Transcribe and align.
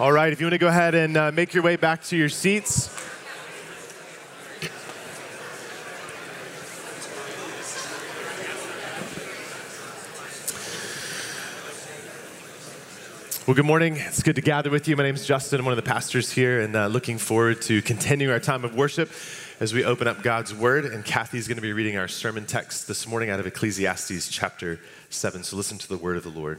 All 0.00 0.12
right, 0.12 0.32
if 0.32 0.40
you 0.40 0.46
want 0.46 0.54
to 0.54 0.58
go 0.58 0.68
ahead 0.68 0.94
and 0.94 1.14
uh, 1.14 1.30
make 1.30 1.52
your 1.52 1.62
way 1.62 1.76
back 1.76 2.02
to 2.04 2.16
your 2.16 2.30
seats. 2.30 2.88
Well, 13.46 13.54
good 13.54 13.66
morning. 13.66 13.96
It's 13.98 14.22
good 14.22 14.36
to 14.36 14.40
gather 14.40 14.70
with 14.70 14.88
you. 14.88 14.96
My 14.96 15.02
name 15.02 15.16
is 15.16 15.26
Justin. 15.26 15.58
I'm 15.58 15.66
one 15.66 15.72
of 15.72 15.76
the 15.76 15.82
pastors 15.82 16.32
here, 16.32 16.62
and 16.62 16.74
uh, 16.74 16.86
looking 16.86 17.18
forward 17.18 17.60
to 17.62 17.82
continuing 17.82 18.32
our 18.32 18.40
time 18.40 18.64
of 18.64 18.74
worship 18.74 19.10
as 19.60 19.74
we 19.74 19.84
open 19.84 20.08
up 20.08 20.22
God's 20.22 20.54
Word. 20.54 20.86
And 20.86 21.04
Kathy's 21.04 21.46
going 21.46 21.56
to 21.56 21.62
be 21.62 21.74
reading 21.74 21.98
our 21.98 22.08
sermon 22.08 22.46
text 22.46 22.88
this 22.88 23.06
morning 23.06 23.28
out 23.28 23.38
of 23.38 23.46
Ecclesiastes 23.46 24.30
chapter 24.30 24.80
7. 25.10 25.44
So 25.44 25.58
listen 25.58 25.76
to 25.76 25.88
the 25.88 25.98
Word 25.98 26.16
of 26.16 26.22
the 26.22 26.30
Lord. 26.30 26.58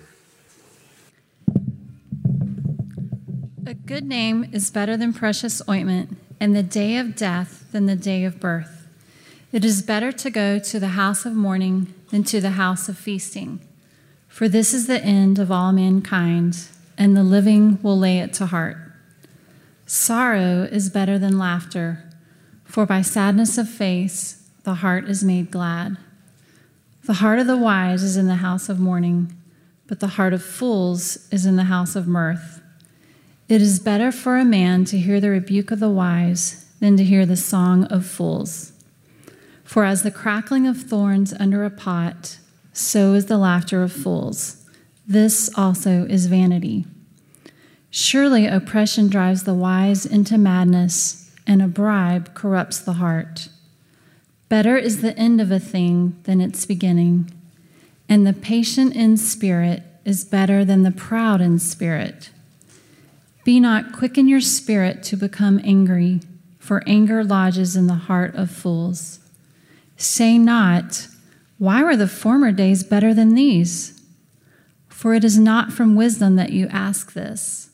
A 3.72 3.74
good 3.74 4.04
name 4.04 4.50
is 4.52 4.70
better 4.70 4.98
than 4.98 5.14
precious 5.14 5.62
ointment, 5.70 6.18
and 6.42 6.54
the 6.54 6.62
day 6.62 6.98
of 6.98 7.16
death 7.16 7.72
than 7.72 7.86
the 7.86 7.96
day 7.96 8.26
of 8.26 8.38
birth. 8.38 8.86
It 9.54 9.64
is 9.64 9.82
better 9.82 10.12
to 10.12 10.30
go 10.30 10.60
to 10.60 10.78
the 10.78 10.90
house 10.90 11.26
of 11.26 11.36
mourning 11.36 11.94
than 12.10 12.26
to 12.26 12.42
the 12.42 12.50
house 12.50 12.90
of 12.90 12.98
feasting. 12.98 13.62
For 14.28 14.50
this 14.50 14.74
is 14.74 14.88
the 14.88 15.02
end 15.02 15.40
of 15.40 15.54
all 15.54 15.72
mankind 15.72 16.68
and 16.98 17.16
the 17.16 17.24
living 17.24 17.82
will 17.82 17.98
lay 17.98 18.20
it 18.20 18.34
to 18.34 18.48
heart. 18.48 18.76
Sorrow 19.86 20.64
is 20.64 20.90
better 20.90 21.18
than 21.18 21.40
laughter, 21.40 22.04
for 22.66 22.86
by 22.86 23.02
sadness 23.02 23.58
of 23.58 23.70
face 23.70 24.50
the 24.64 24.74
heart 24.74 25.06
is 25.06 25.24
made 25.24 25.50
glad. 25.50 25.96
The 27.06 27.14
heart 27.14 27.40
of 27.40 27.48
the 27.48 27.56
wise 27.56 28.04
is 28.04 28.18
in 28.18 28.28
the 28.28 28.36
house 28.36 28.68
of 28.68 28.82
mourning, 28.82 29.34
but 29.88 30.02
the 30.02 30.20
heart 30.20 30.34
of 30.34 30.44
fools 30.44 31.30
is 31.32 31.46
in 31.46 31.56
the 31.56 31.64
house 31.64 31.96
of 31.96 32.06
mirth. 32.06 32.61
It 33.52 33.62
is 33.62 33.82
better 33.82 34.14
for 34.14 34.38
a 34.38 34.46
man 34.46 34.86
to 34.86 34.98
hear 34.98 35.20
the 35.20 35.30
rebuke 35.30 35.72
of 35.72 35.82
the 35.82 35.90
wise 35.90 36.68
than 36.80 36.96
to 36.96 37.04
hear 37.04 37.26
the 37.26 37.36
song 37.36 37.84
of 37.88 38.06
fools. 38.06 38.72
For 39.66 39.84
as 39.84 40.04
the 40.04 40.10
crackling 40.10 40.68
of 40.68 40.78
thorns 40.78 41.34
under 41.34 41.66
a 41.66 41.70
pot, 41.70 42.38
so 42.72 43.14
is 43.14 43.26
the 43.26 43.38
laughter 43.38 43.84
of 43.84 43.92
fools. 43.92 44.66
This 45.06 45.50
also 45.58 46.06
is 46.06 46.28
vanity. 46.28 46.86
Surely 47.90 48.48
oppression 48.48 49.10
drives 49.10 49.44
the 49.44 49.54
wise 49.54 50.06
into 50.06 50.38
madness, 50.38 51.30
and 51.46 51.62
a 51.62 51.68
bribe 51.68 52.34
corrupts 52.34 52.80
the 52.80 52.94
heart. 52.94 53.50
Better 54.48 54.78
is 54.78 55.02
the 55.02 55.18
end 55.18 55.42
of 55.42 55.52
a 55.52 55.60
thing 55.60 56.18
than 56.24 56.40
its 56.40 56.66
beginning, 56.66 57.30
and 58.08 58.26
the 58.26 58.32
patient 58.32 58.96
in 58.96 59.18
spirit 59.18 59.84
is 60.06 60.24
better 60.24 60.64
than 60.64 60.84
the 60.84 60.92
proud 60.92 61.42
in 61.42 61.60
spirit. 61.60 62.30
Be 63.44 63.60
not 63.60 63.92
quick 63.92 64.18
in 64.18 64.28
your 64.28 64.42
spirit 64.42 65.02
to 65.04 65.18
become 65.18 65.60
angry, 65.64 66.22
for 66.60 66.84
anger 66.86 67.24
lodges 67.24 67.76
in 67.76 67.88
the 67.88 67.96
heart 67.96 68.36
of 68.36 68.52
fools. 68.52 69.20
Say 69.98 70.38
not, 70.38 71.08
Why 71.58 71.84
were 71.84 71.96
the 71.96 72.08
former 72.08 72.52
days 72.52 72.84
better 72.84 73.14
than 73.14 73.34
these? 73.34 74.00
For 74.90 75.16
it 75.16 75.24
is 75.24 75.40
not 75.40 75.74
from 75.74 75.96
wisdom 75.96 76.36
that 76.36 76.52
you 76.52 76.68
ask 76.68 77.14
this. 77.14 77.72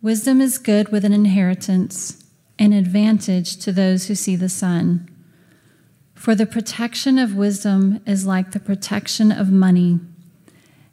Wisdom 0.00 0.40
is 0.40 0.58
good 0.58 0.90
with 0.90 1.04
an 1.04 1.12
inheritance, 1.12 2.24
an 2.58 2.72
advantage 2.72 3.56
to 3.58 3.72
those 3.72 4.06
who 4.06 4.14
see 4.14 4.36
the 4.36 4.48
sun. 4.48 5.10
For 6.14 6.34
the 6.34 6.46
protection 6.46 7.18
of 7.18 7.34
wisdom 7.34 8.00
is 8.06 8.26
like 8.26 8.52
the 8.52 8.60
protection 8.60 9.30
of 9.30 9.50
money, 9.50 10.00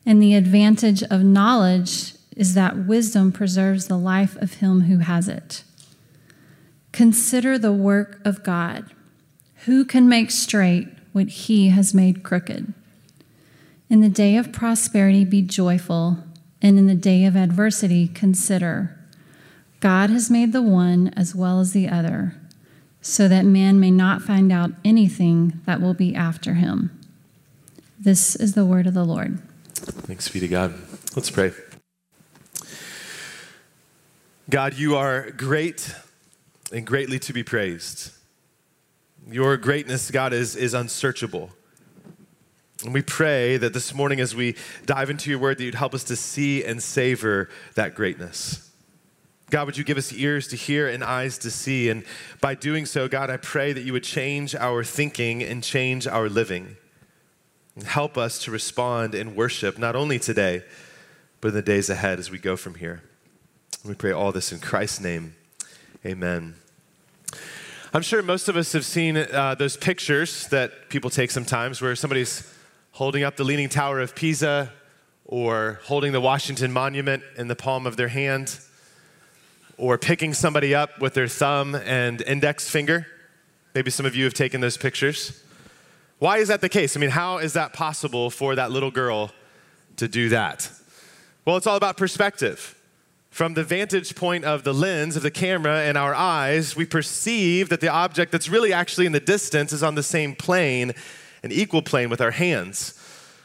and 0.05 0.21
the 0.21 0.35
advantage 0.35 1.03
of 1.03 1.23
knowledge 1.23 2.13
is 2.35 2.53
that 2.53 2.85
wisdom 2.85 3.31
preserves 3.31 3.87
the 3.87 3.97
life 3.97 4.35
of 4.37 4.55
him 4.55 4.81
who 4.81 4.99
has 4.99 5.27
it. 5.27 5.63
Consider 6.91 7.57
the 7.57 7.73
work 7.73 8.19
of 8.25 8.43
God. 8.43 8.85
Who 9.65 9.85
can 9.85 10.09
make 10.09 10.31
straight 10.31 10.87
what 11.13 11.27
he 11.27 11.69
has 11.69 11.93
made 11.93 12.23
crooked? 12.23 12.73
In 13.89 14.01
the 14.01 14.09
day 14.09 14.37
of 14.37 14.53
prosperity, 14.53 15.25
be 15.25 15.41
joyful, 15.41 16.17
and 16.61 16.77
in 16.79 16.87
the 16.87 16.95
day 16.95 17.25
of 17.25 17.35
adversity, 17.35 18.07
consider. 18.07 18.97
God 19.79 20.09
has 20.09 20.29
made 20.29 20.53
the 20.53 20.61
one 20.61 21.13
as 21.15 21.35
well 21.35 21.59
as 21.59 21.73
the 21.73 21.89
other, 21.89 22.35
so 23.01 23.27
that 23.27 23.45
man 23.45 23.79
may 23.79 23.91
not 23.91 24.21
find 24.21 24.51
out 24.51 24.71
anything 24.85 25.59
that 25.65 25.81
will 25.81 25.93
be 25.93 26.15
after 26.15 26.53
him. 26.53 26.97
This 27.99 28.35
is 28.35 28.53
the 28.53 28.65
word 28.65 28.87
of 28.87 28.93
the 28.93 29.03
Lord. 29.03 29.39
Thanks 29.73 30.29
be 30.29 30.39
to 30.39 30.47
God. 30.47 30.73
Let's 31.15 31.29
pray. 31.29 31.51
God, 34.51 34.73
you 34.73 34.97
are 34.97 35.31
great 35.31 35.95
and 36.73 36.85
greatly 36.85 37.19
to 37.19 37.31
be 37.31 37.41
praised. 37.41 38.11
Your 39.25 39.55
greatness, 39.55 40.11
God, 40.11 40.33
is, 40.33 40.57
is 40.57 40.73
unsearchable. 40.73 41.51
And 42.83 42.93
we 42.93 43.01
pray 43.01 43.55
that 43.55 43.71
this 43.73 43.93
morning, 43.93 44.19
as 44.19 44.35
we 44.35 44.57
dive 44.85 45.09
into 45.09 45.29
your 45.29 45.39
word, 45.39 45.57
that 45.57 45.63
you'd 45.63 45.75
help 45.75 45.93
us 45.93 46.03
to 46.03 46.17
see 46.17 46.65
and 46.65 46.83
savor 46.83 47.47
that 47.75 47.95
greatness. 47.95 48.69
God, 49.51 49.67
would 49.67 49.77
you 49.77 49.85
give 49.85 49.97
us 49.97 50.11
ears 50.11 50.49
to 50.49 50.57
hear 50.57 50.89
and 50.89 51.01
eyes 51.01 51.37
to 51.37 51.49
see? 51.49 51.89
And 51.89 52.03
by 52.41 52.53
doing 52.53 52.85
so, 52.85 53.07
God, 53.07 53.29
I 53.29 53.37
pray 53.37 53.71
that 53.71 53.83
you 53.83 53.93
would 53.93 54.03
change 54.03 54.53
our 54.53 54.83
thinking 54.83 55.41
and 55.41 55.63
change 55.63 56.07
our 56.07 56.27
living. 56.27 56.75
And 57.75 57.85
help 57.85 58.17
us 58.17 58.37
to 58.39 58.51
respond 58.51 59.15
in 59.15 59.33
worship, 59.33 59.79
not 59.79 59.95
only 59.95 60.19
today, 60.19 60.65
but 61.39 61.49
in 61.49 61.53
the 61.53 61.61
days 61.61 61.89
ahead 61.89 62.19
as 62.19 62.29
we 62.29 62.37
go 62.37 62.57
from 62.57 62.75
here. 62.75 63.01
We 63.83 63.95
pray 63.95 64.11
all 64.11 64.31
this 64.31 64.51
in 64.51 64.59
Christ's 64.59 65.01
name. 65.01 65.33
Amen. 66.05 66.53
I'm 67.91 68.03
sure 68.03 68.21
most 68.21 68.47
of 68.47 68.55
us 68.55 68.73
have 68.73 68.85
seen 68.85 69.17
uh, 69.17 69.55
those 69.55 69.75
pictures 69.75 70.47
that 70.49 70.89
people 70.89 71.09
take 71.09 71.31
sometimes 71.31 71.81
where 71.81 71.95
somebody's 71.95 72.47
holding 72.91 73.23
up 73.23 73.37
the 73.37 73.43
Leaning 73.43 73.69
Tower 73.69 73.99
of 73.99 74.13
Pisa 74.13 74.71
or 75.25 75.79
holding 75.85 76.11
the 76.11 76.21
Washington 76.21 76.71
Monument 76.71 77.23
in 77.37 77.47
the 77.47 77.55
palm 77.55 77.87
of 77.87 77.97
their 77.97 78.09
hand 78.09 78.59
or 79.77 79.97
picking 79.97 80.35
somebody 80.35 80.75
up 80.75 81.01
with 81.01 81.15
their 81.15 81.27
thumb 81.27 81.73
and 81.73 82.21
index 82.21 82.69
finger. 82.69 83.07
Maybe 83.73 83.89
some 83.89 84.05
of 84.05 84.15
you 84.15 84.25
have 84.25 84.35
taken 84.35 84.61
those 84.61 84.77
pictures. 84.77 85.43
Why 86.19 86.37
is 86.37 86.49
that 86.49 86.61
the 86.61 86.69
case? 86.69 86.95
I 86.95 86.99
mean, 86.99 87.09
how 87.09 87.39
is 87.39 87.53
that 87.53 87.73
possible 87.73 88.29
for 88.29 88.53
that 88.53 88.69
little 88.69 88.91
girl 88.91 89.31
to 89.97 90.07
do 90.07 90.29
that? 90.29 90.69
Well, 91.45 91.57
it's 91.57 91.65
all 91.65 91.77
about 91.77 91.97
perspective. 91.97 92.75
From 93.31 93.53
the 93.53 93.63
vantage 93.63 94.13
point 94.13 94.43
of 94.43 94.65
the 94.65 94.73
lens 94.73 95.15
of 95.15 95.23
the 95.23 95.31
camera 95.31 95.83
and 95.83 95.97
our 95.97 96.13
eyes, 96.13 96.75
we 96.75 96.85
perceive 96.85 97.69
that 97.69 97.79
the 97.79 97.87
object 97.87 98.31
that's 98.33 98.49
really 98.49 98.73
actually 98.73 99.05
in 99.05 99.13
the 99.13 99.21
distance 99.21 99.71
is 99.71 99.81
on 99.81 99.95
the 99.95 100.03
same 100.03 100.35
plane 100.35 100.93
an 101.41 101.51
equal 101.51 101.81
plane 101.81 102.09
with 102.09 102.19
our 102.21 102.31
hands. 102.31 102.93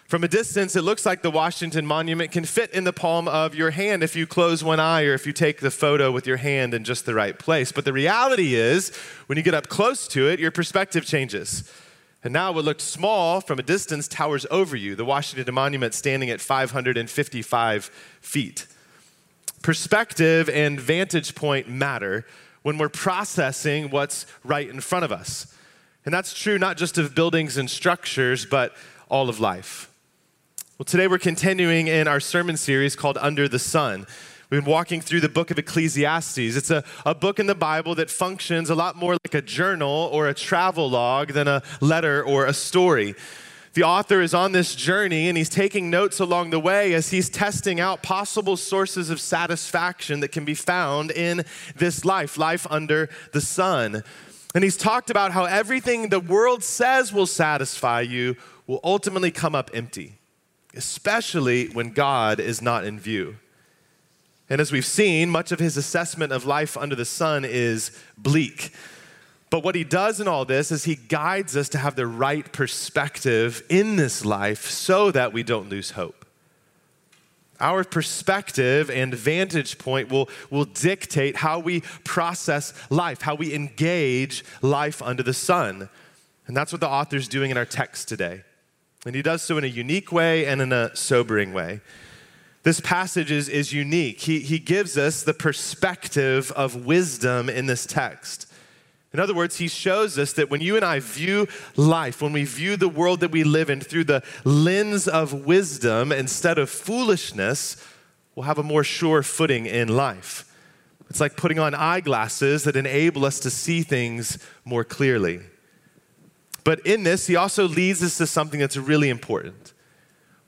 From 0.09 0.23
a 0.23 0.29
distance, 0.29 0.77
it 0.77 0.83
looks 0.83 1.07
like 1.07 1.23
the 1.23 1.31
Washington 1.31 1.87
Monument 1.87 2.31
can 2.31 2.45
fit 2.45 2.73
in 2.73 2.85
the 2.85 2.93
palm 2.93 3.27
of 3.29 3.55
your 3.55 3.71
hand 3.71 4.03
if 4.03 4.15
you 4.17 4.27
close 4.27 4.63
one 4.63 4.81
eye 4.81 5.05
or 5.05 5.15
if 5.15 5.25
you 5.25 5.33
take 5.33 5.61
the 5.61 5.71
photo 5.71 6.11
with 6.11 6.27
your 6.27 6.37
hand 6.37 6.75
in 6.75 6.85
just 6.85 7.07
the 7.07 7.15
right 7.15 7.39
place. 7.39 7.73
But 7.73 7.85
the 7.85 7.93
reality 7.93 8.55
is, 8.55 8.95
when 9.27 9.39
you 9.39 9.43
get 9.43 9.55
up 9.55 9.69
close 9.69 10.07
to 10.09 10.29
it, 10.29 10.39
your 10.41 10.51
perspective 10.51 11.07
changes. 11.07 11.73
And 12.23 12.33
now 12.33 12.53
what 12.53 12.65
looked 12.65 12.83
small 12.83 13.41
from 13.41 13.61
a 13.61 13.63
distance 13.63 14.09
towers 14.09 14.47
over 14.51 14.77
you, 14.77 14.97
the 14.97 15.05
Washington 15.05 15.55
Monument 15.55 15.95
standing 15.95 16.29
at 16.29 16.41
555 16.41 17.85
feet. 18.21 18.67
Perspective 19.66 20.49
and 20.49 20.78
vantage 20.81 21.34
point 21.34 21.69
matter 21.69 22.25
when 22.62 22.78
we're 22.78 22.88
processing 22.88 23.91
what's 23.91 24.25
right 24.44 24.71
in 24.71 24.81
front 24.81 25.04
of 25.04 25.10
us. 25.10 25.53
And 26.04 26.15
that's 26.15 26.32
true 26.32 26.56
not 26.56 26.77
just 26.77 26.99
of 26.99 27.16
buildings 27.16 27.56
and 27.56 27.69
structures, 27.69 28.47
but 28.47 28.76
all 29.09 29.28
of 29.28 29.41
life. 29.41 29.91
Well, 30.78 30.84
today 30.84 31.09
we're 31.09 31.19
continuing 31.19 31.88
in 31.88 32.06
our 32.06 32.21
sermon 32.21 32.56
series 32.56 32.94
called 32.94 33.19
Under 33.19 33.49
the 33.49 33.59
Sun. 33.59 34.06
We've 34.50 34.62
been 34.62 34.70
walking 34.70 35.00
through 35.00 35.23
the 35.23 35.29
book 35.29 35.50
of 35.50 35.58
Ecclesiastes. 35.58 36.38
It's 36.38 36.70
a, 36.70 36.85
a 37.05 37.17
book 37.17 37.41
in 37.41 37.49
the 37.49 37.56
Bible 37.56 37.96
that 37.96 38.08
functions 38.08 38.70
a 38.70 38.76
lot 38.76 38.94
more 38.94 39.14
like 39.14 39.35
a 39.35 39.43
journal 39.43 40.08
or 40.12 40.29
a 40.29 40.35
travel 40.35 40.88
log 40.88 41.32
than 41.32 41.49
a 41.49 41.64
letter 41.81 42.23
or 42.23 42.46
a 42.46 42.52
story. 42.52 43.17
The 43.76 43.82
author 43.82 44.23
is 44.23 44.32
on 44.32 44.52
this 44.52 44.75
journey 44.75 45.28
and 45.28 45.37
he's 45.37 45.50
taking 45.50 45.90
notes 45.90 46.19
along 46.19 46.49
the 46.49 46.58
way 46.58 46.94
as 46.94 47.11
he's 47.11 47.28
testing 47.28 47.78
out 47.78 48.02
possible 48.02 48.56
sources 48.56 49.11
of 49.11 49.20
satisfaction 49.20 50.20
that 50.20 50.32
can 50.32 50.46
be 50.46 50.55
found 50.55 51.11
in 51.11 51.44
this 51.75 52.02
life, 52.02 52.38
life 52.38 52.67
under 52.70 53.11
the 53.34 53.40
sun. 53.43 54.02
And 54.55 54.64
he's 54.64 54.78
talked 54.78 55.11
about 55.11 55.32
how 55.32 55.44
everything 55.44 56.08
the 56.08 56.20
world 56.20 56.64
says 56.64 57.12
will 57.12 57.26
satisfy 57.26 58.00
you 58.00 58.37
will 58.67 58.81
ultimately 58.82 59.31
come 59.31 59.55
up 59.55 59.70
empty, 59.75 60.14
especially 60.75 61.67
when 61.67 61.90
God 61.90 62.40
is 62.40 62.62
not 62.62 62.87
in 62.87 62.99
view. 62.99 63.37
And 64.49 64.58
as 64.58 64.72
we've 64.72 64.87
seen, 64.87 65.29
much 65.29 65.52
of 65.52 65.58
his 65.58 65.76
assessment 65.76 66.32
of 66.32 66.46
life 66.46 66.79
under 66.79 66.94
the 66.94 67.05
sun 67.05 67.44
is 67.44 67.90
bleak. 68.17 68.72
But 69.48 69.62
what 69.62 69.75
he 69.75 69.84
does 69.84 70.20
in 70.20 70.26
all 70.26 70.44
this 70.44 70.72
is 70.72 70.84
he 70.84 70.96
guides 70.96 71.56
us 71.56 71.69
to 71.70 71.78
have 71.78 71.94
the 71.94 72.06
right 72.06 72.50
perspective 72.52 73.62
in 73.69 73.96
this 73.96 74.25
life 74.25 74.69
so 74.69 75.10
that 75.12 75.32
we 75.32 75.43
don't 75.43 75.69
lose 75.69 75.93
hope. 75.93 76.26
Our 77.58 77.84
perspective 77.84 78.90
and 78.90 79.14
vantage 79.14 79.78
point 79.78 80.10
will, 80.10 80.28
will 80.50 80.66
dictate 80.66 81.37
how 81.37 81.58
we 81.58 81.81
process 82.04 82.75
life, 82.90 83.22
how 83.22 83.34
we 83.34 83.54
engage 83.54 84.44
life 84.60 85.00
under 85.00 85.22
the 85.22 85.32
sun. 85.32 85.88
And 86.46 86.56
that's 86.56 86.72
what 86.72 86.81
the 86.81 86.88
author's 86.88 87.28
doing 87.28 87.50
in 87.50 87.56
our 87.56 87.64
text 87.64 88.08
today. 88.08 88.43
And 89.06 89.14
he 89.14 89.22
does 89.22 89.43
so 89.43 89.56
in 89.56 89.64
a 89.64 89.69
unique 89.69 90.12
way 90.12 90.46
and 90.46 90.60
in 90.60 90.72
a 90.72 90.94
sobering 90.94 91.52
way. 91.52 91.81
This 92.64 92.81
passage 92.81 93.31
is, 93.31 93.48
is 93.48 93.72
unique. 93.72 94.20
He, 94.20 94.40
he 94.40 94.58
gives 94.58 94.98
us 94.98 95.22
the 95.22 95.32
perspective 95.32 96.50
of 96.52 96.84
wisdom 96.84 97.48
in 97.48 97.66
this 97.66 97.87
text. 97.87 98.45
In 99.17 99.21
other 99.21 99.33
words, 99.33 99.57
he 99.57 99.67
shows 99.67 100.19
us 100.19 100.35
that 100.35 100.51
when 100.51 100.61
you 100.61 100.77
and 100.77 100.85
I 100.85 101.01
view 101.01 101.49
life, 101.75 102.21
when 102.21 102.35
we 102.35 102.45
view 102.45 102.77
the 102.77 102.87
world 102.87 103.21
that 103.21 103.31
we 103.31 103.45
live 103.45 103.71
in 103.71 103.81
through 103.81 104.05
the 104.05 104.23
lens 104.45 105.09
of 105.09 105.47
wisdom 105.47 106.13
instead 106.13 106.59
of 106.59 106.69
foolishness, 106.69 107.83
we'll 108.35 108.45
have 108.45 108.59
a 108.59 108.63
more 108.63 108.85
sure 108.85 109.23
footing 109.23 109.65
in 109.65 109.89
life. 109.89 110.45
It's 111.09 111.19
like 111.19 111.35
putting 111.35 111.59
on 111.59 111.75
eyeglasses 111.75 112.65
that 112.65 112.77
enable 112.77 113.25
us 113.25 113.41
to 113.41 113.49
see 113.49 113.83
things 113.83 114.39
more 114.67 114.85
clearly. 114.85 115.41
But 116.63 116.85
in 116.85 117.03
this, 117.03 117.27
he 117.27 117.37
also 117.37 117.67
leads 117.67 118.03
us 118.03 118.19
to 118.19 118.27
something 118.27 118.61
that's 118.61 118.77
really 118.77 119.09
important. 119.09 119.73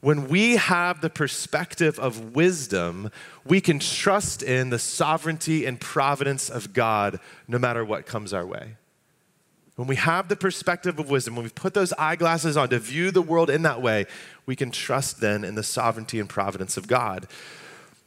When 0.00 0.28
we 0.28 0.56
have 0.56 1.00
the 1.00 1.10
perspective 1.10 1.98
of 1.98 2.36
wisdom, 2.36 3.10
we 3.44 3.60
can 3.60 3.80
trust 3.80 4.42
in 4.42 4.70
the 4.70 4.78
sovereignty 4.78 5.66
and 5.66 5.80
providence 5.80 6.48
of 6.48 6.72
God 6.72 7.18
no 7.48 7.58
matter 7.58 7.84
what 7.84 8.06
comes 8.06 8.32
our 8.32 8.46
way. 8.46 8.76
When 9.74 9.88
we 9.88 9.96
have 9.96 10.28
the 10.28 10.36
perspective 10.36 10.98
of 10.98 11.10
wisdom, 11.10 11.36
when 11.36 11.44
we 11.44 11.50
put 11.50 11.74
those 11.74 11.92
eyeglasses 11.94 12.56
on 12.56 12.68
to 12.70 12.78
view 12.78 13.10
the 13.10 13.22
world 13.22 13.50
in 13.50 13.62
that 13.62 13.82
way, 13.82 14.06
we 14.46 14.56
can 14.56 14.70
trust 14.70 15.20
then 15.20 15.44
in 15.44 15.56
the 15.56 15.62
sovereignty 15.62 16.20
and 16.20 16.28
providence 16.28 16.76
of 16.76 16.86
God. 16.86 17.26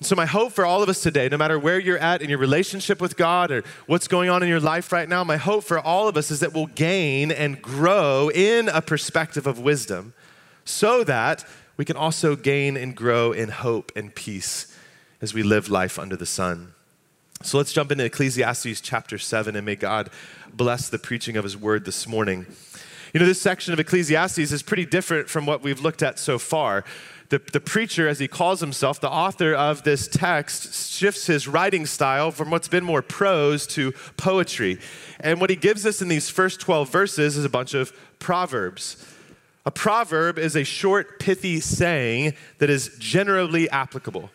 So, 0.02 0.16
my 0.16 0.26
hope 0.26 0.52
for 0.52 0.66
all 0.66 0.82
of 0.82 0.90
us 0.90 1.02
today, 1.02 1.30
no 1.30 1.38
matter 1.38 1.60
where 1.60 1.80
you're 1.80 1.98
at 1.98 2.22
in 2.22 2.30
your 2.30 2.40
relationship 2.40 3.00
with 3.00 3.16
God 3.16 3.52
or 3.52 3.64
what's 3.86 4.08
going 4.08 4.30
on 4.30 4.42
in 4.42 4.50
your 4.50 4.60
life 4.60 4.92
right 4.92 5.08
now, 5.08 5.24
my 5.24 5.38
hope 5.38 5.64
for 5.64 5.80
all 5.80 6.08
of 6.08 6.18
us 6.18 6.32
is 6.32 6.40
that 6.40 6.54
we'll 6.54 6.66
gain 6.66 7.32
and 7.32 7.62
grow 7.62 8.30
in 8.30 8.68
a 8.68 8.82
perspective 8.82 9.46
of 9.46 9.60
wisdom 9.60 10.14
so 10.66 11.04
that 11.04 11.46
we 11.82 11.86
can 11.86 11.98
also 11.98 12.36
gain 12.36 12.78
and 12.78 12.96
grow 12.96 13.32
in 13.32 13.50
hope 13.50 13.92
and 13.96 14.14
peace 14.14 14.78
as 15.20 15.34
we 15.34 15.42
live 15.42 15.68
life 15.68 15.98
under 15.98 16.16
the 16.16 16.28
sun. 16.28 16.76
So 17.42 17.58
let's 17.58 17.74
jump 17.74 17.92
into 17.92 18.06
Ecclesiastes 18.06 18.82
chapter 18.82 19.18
7 19.18 19.56
and 19.56 19.66
may 19.66 19.76
God 19.76 20.12
bless 20.54 20.90
the 20.90 21.00
preaching 21.00 21.38
of 21.38 21.44
his 21.44 21.58
word 21.58 21.86
this 21.86 22.08
morning. 22.08 22.46
You 23.16 23.20
know, 23.20 23.26
this 23.26 23.42
section 23.42 23.74
of 23.74 23.80
Ecclesiastes 23.80 24.38
is 24.38 24.62
pretty 24.62 24.86
different 24.86 25.28
from 25.28 25.48
what 25.48 25.64
we've 25.64 25.82
looked 25.82 26.04
at 26.04 26.20
so 26.20 26.38
far. 26.38 26.84
The, 27.30 27.42
the 27.52 27.60
preacher, 27.60 28.08
as 28.08 28.20
he 28.20 28.28
calls 28.28 28.60
himself, 28.60 29.02
the 29.02 29.10
author 29.10 29.56
of 29.56 29.82
this 29.82 30.08
text, 30.08 30.92
shifts 30.92 31.26
his 31.26 31.48
writing 31.48 31.88
style 31.88 32.30
from 32.30 32.52
what's 32.52 32.68
been 32.68 32.84
more 32.84 33.02
prose 33.02 33.66
to 33.68 33.92
poetry. 34.18 34.78
And 35.20 35.42
what 35.42 35.50
he 35.50 35.56
gives 35.56 35.88
us 35.88 36.00
in 36.00 36.10
these 36.10 36.30
first 36.30 36.60
12 36.60 36.92
verses 36.92 37.38
is 37.38 37.44
a 37.44 37.50
bunch 37.50 37.74
of 37.74 37.92
proverbs. 38.20 39.04
A 39.66 39.72
proverb 39.72 40.40
is 40.40 40.56
a 40.56 40.64
short, 40.64 41.20
pithy 41.20 41.60
saying 41.60 42.34
that 42.58 42.70
is 42.70 42.96
generally 42.98 43.70
applicable. 43.70 44.32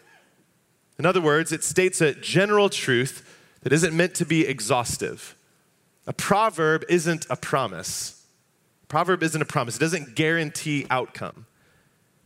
In 0.98 1.06
other 1.06 1.20
words, 1.20 1.52
it 1.52 1.64
states 1.64 2.00
a 2.00 2.14
general 2.14 2.68
truth 2.68 3.34
that 3.62 3.72
isn't 3.72 3.96
meant 3.96 4.14
to 4.14 4.24
be 4.24 4.46
exhaustive. 4.46 5.34
A 6.06 6.12
proverb 6.12 6.84
isn't 6.88 7.26
a 7.28 7.36
promise. 7.36 8.24
A 8.84 8.86
proverb 8.86 9.22
isn't 9.22 9.42
a 9.42 9.46
promise, 9.46 9.76
it 9.76 9.80
doesn't 9.80 10.14
guarantee 10.14 10.86
outcome. 10.90 11.46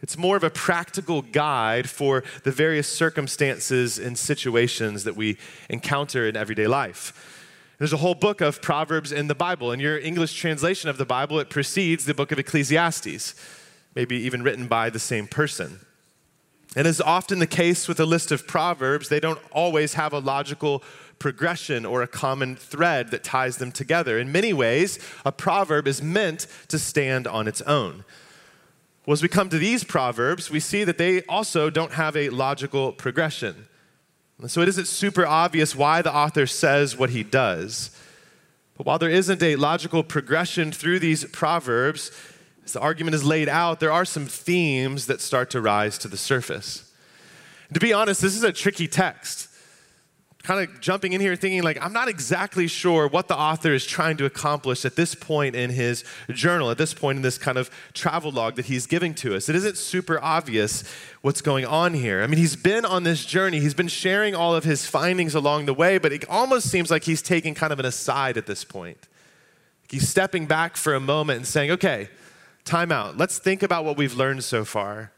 It's 0.02 0.16
more 0.16 0.36
of 0.36 0.44
a 0.44 0.50
practical 0.50 1.22
guide 1.22 1.88
for 1.88 2.24
the 2.44 2.50
various 2.50 2.88
circumstances 2.88 3.98
and 3.98 4.16
situations 4.16 5.04
that 5.04 5.16
we 5.16 5.36
encounter 5.68 6.26
in 6.26 6.36
everyday 6.36 6.66
life. 6.66 7.39
There's 7.80 7.94
a 7.94 7.96
whole 7.96 8.14
book 8.14 8.42
of 8.42 8.60
Proverbs 8.60 9.10
in 9.10 9.28
the 9.28 9.34
Bible. 9.34 9.72
In 9.72 9.80
your 9.80 9.98
English 9.98 10.34
translation 10.34 10.90
of 10.90 10.98
the 10.98 11.06
Bible, 11.06 11.40
it 11.40 11.48
precedes 11.48 12.04
the 12.04 12.12
book 12.12 12.30
of 12.30 12.38
Ecclesiastes, 12.38 13.34
maybe 13.94 14.16
even 14.16 14.42
written 14.42 14.66
by 14.66 14.90
the 14.90 14.98
same 14.98 15.26
person. 15.26 15.80
And 16.76 16.86
as 16.86 17.00
often 17.00 17.38
the 17.38 17.46
case 17.46 17.88
with 17.88 17.98
a 17.98 18.04
list 18.04 18.32
of 18.32 18.46
Proverbs, 18.46 19.08
they 19.08 19.18
don't 19.18 19.40
always 19.50 19.94
have 19.94 20.12
a 20.12 20.18
logical 20.18 20.82
progression 21.18 21.86
or 21.86 22.02
a 22.02 22.06
common 22.06 22.54
thread 22.54 23.12
that 23.12 23.24
ties 23.24 23.56
them 23.56 23.72
together. 23.72 24.18
In 24.18 24.30
many 24.30 24.52
ways, 24.52 24.98
a 25.24 25.32
proverb 25.32 25.88
is 25.88 26.02
meant 26.02 26.48
to 26.68 26.78
stand 26.78 27.26
on 27.26 27.48
its 27.48 27.62
own. 27.62 28.04
Well, 29.06 29.14
as 29.14 29.22
we 29.22 29.28
come 29.28 29.48
to 29.48 29.58
these 29.58 29.84
Proverbs, 29.84 30.50
we 30.50 30.60
see 30.60 30.84
that 30.84 30.98
they 30.98 31.22
also 31.22 31.70
don't 31.70 31.92
have 31.92 32.14
a 32.14 32.28
logical 32.28 32.92
progression. 32.92 33.68
So 34.46 34.62
it 34.62 34.68
isn't 34.68 34.86
super 34.86 35.26
obvious 35.26 35.76
why 35.76 36.00
the 36.02 36.14
author 36.14 36.46
says 36.46 36.96
what 36.96 37.10
he 37.10 37.22
does. 37.22 37.90
But 38.76 38.86
while 38.86 38.98
there 38.98 39.10
isn't 39.10 39.42
a 39.42 39.56
logical 39.56 40.02
progression 40.02 40.72
through 40.72 41.00
these 41.00 41.24
proverbs, 41.26 42.10
as 42.64 42.72
the 42.72 42.80
argument 42.80 43.14
is 43.14 43.24
laid 43.24 43.48
out, 43.48 43.80
there 43.80 43.92
are 43.92 44.06
some 44.06 44.26
themes 44.26 45.06
that 45.06 45.20
start 45.20 45.50
to 45.50 45.60
rise 45.60 45.98
to 45.98 46.08
the 46.08 46.16
surface. 46.16 46.90
To 47.74 47.80
be 47.80 47.92
honest, 47.92 48.22
this 48.22 48.34
is 48.34 48.42
a 48.42 48.52
tricky 48.52 48.88
text 48.88 49.49
kind 50.50 50.68
of 50.68 50.80
jumping 50.80 51.12
in 51.12 51.20
here 51.20 51.36
thinking 51.36 51.62
like 51.62 51.78
i'm 51.80 51.92
not 51.92 52.08
exactly 52.08 52.66
sure 52.66 53.06
what 53.06 53.28
the 53.28 53.36
author 53.36 53.72
is 53.72 53.86
trying 53.86 54.16
to 54.16 54.24
accomplish 54.24 54.84
at 54.84 54.96
this 54.96 55.14
point 55.14 55.54
in 55.54 55.70
his 55.70 56.02
journal 56.30 56.72
at 56.72 56.76
this 56.76 56.92
point 56.92 57.14
in 57.14 57.22
this 57.22 57.38
kind 57.38 57.56
of 57.56 57.70
travel 57.92 58.32
log 58.32 58.56
that 58.56 58.64
he's 58.64 58.84
giving 58.84 59.14
to 59.14 59.36
us. 59.36 59.48
It 59.48 59.54
isn't 59.54 59.76
super 59.76 60.18
obvious 60.20 60.82
what's 61.22 61.40
going 61.40 61.64
on 61.64 61.94
here. 61.94 62.20
I 62.20 62.26
mean 62.26 62.38
he's 62.38 62.56
been 62.56 62.84
on 62.84 63.04
this 63.04 63.24
journey. 63.24 63.60
He's 63.60 63.74
been 63.74 63.86
sharing 63.86 64.34
all 64.34 64.52
of 64.52 64.64
his 64.64 64.86
findings 64.86 65.36
along 65.36 65.66
the 65.66 65.74
way 65.74 65.98
but 65.98 66.12
it 66.12 66.28
almost 66.28 66.68
seems 66.68 66.90
like 66.90 67.04
he's 67.04 67.22
taking 67.22 67.54
kind 67.54 67.72
of 67.72 67.78
an 67.78 67.86
aside 67.86 68.36
at 68.36 68.46
this 68.46 68.64
point. 68.64 69.06
He's 69.88 70.08
stepping 70.08 70.46
back 70.46 70.76
for 70.76 70.96
a 70.96 71.00
moment 71.00 71.36
and 71.36 71.46
saying 71.46 71.70
okay 71.70 72.08
time 72.64 72.90
out. 72.90 73.16
Let's 73.16 73.38
think 73.38 73.62
about 73.62 73.84
what 73.84 73.96
we've 73.96 74.14
learned 74.14 74.42
so 74.42 74.64
far. 74.64 75.12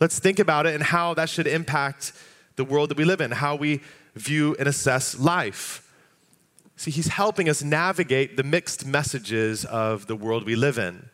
Let's 0.00 0.18
think 0.18 0.38
about 0.38 0.66
it 0.66 0.74
and 0.74 0.82
how 0.82 1.14
that 1.14 1.30
should 1.30 1.46
impact 1.46 2.12
the 2.56 2.64
world 2.64 2.90
that 2.90 2.98
we 2.98 3.06
live 3.06 3.22
in 3.22 3.30
how 3.30 3.56
we 3.56 3.80
view 4.16 4.56
and 4.58 4.66
assess 4.66 5.18
life. 5.18 5.82
See, 6.76 6.90
he's 6.90 7.08
helping 7.08 7.48
us 7.48 7.62
navigate 7.62 8.36
the 8.36 8.42
mixed 8.42 8.84
messages 8.84 9.64
of 9.64 10.06
the 10.06 10.16
world 10.16 10.44
we 10.44 10.56
live 10.56 10.78
in. 10.78 11.08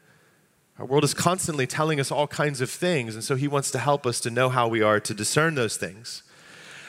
Our 0.79 0.87
world 0.87 1.05
is 1.05 1.15
constantly 1.15 1.67
telling 1.67 2.01
us 2.01 2.11
all 2.11 2.27
kinds 2.27 2.61
of 2.61 2.71
things, 2.71 3.15
and 3.15 3.23
so 3.23 3.37
he 3.37 3.47
wants 3.47 3.71
to 3.73 3.79
help 3.79 4.07
us 4.07 4.21
to 4.21 4.31
know 4.31 4.49
how 4.49 4.67
we 4.67 4.83
are 4.83 4.99
to 5.01 5.15
discern 5.15 5.55
those 5.55 5.77
things. 5.77 6.23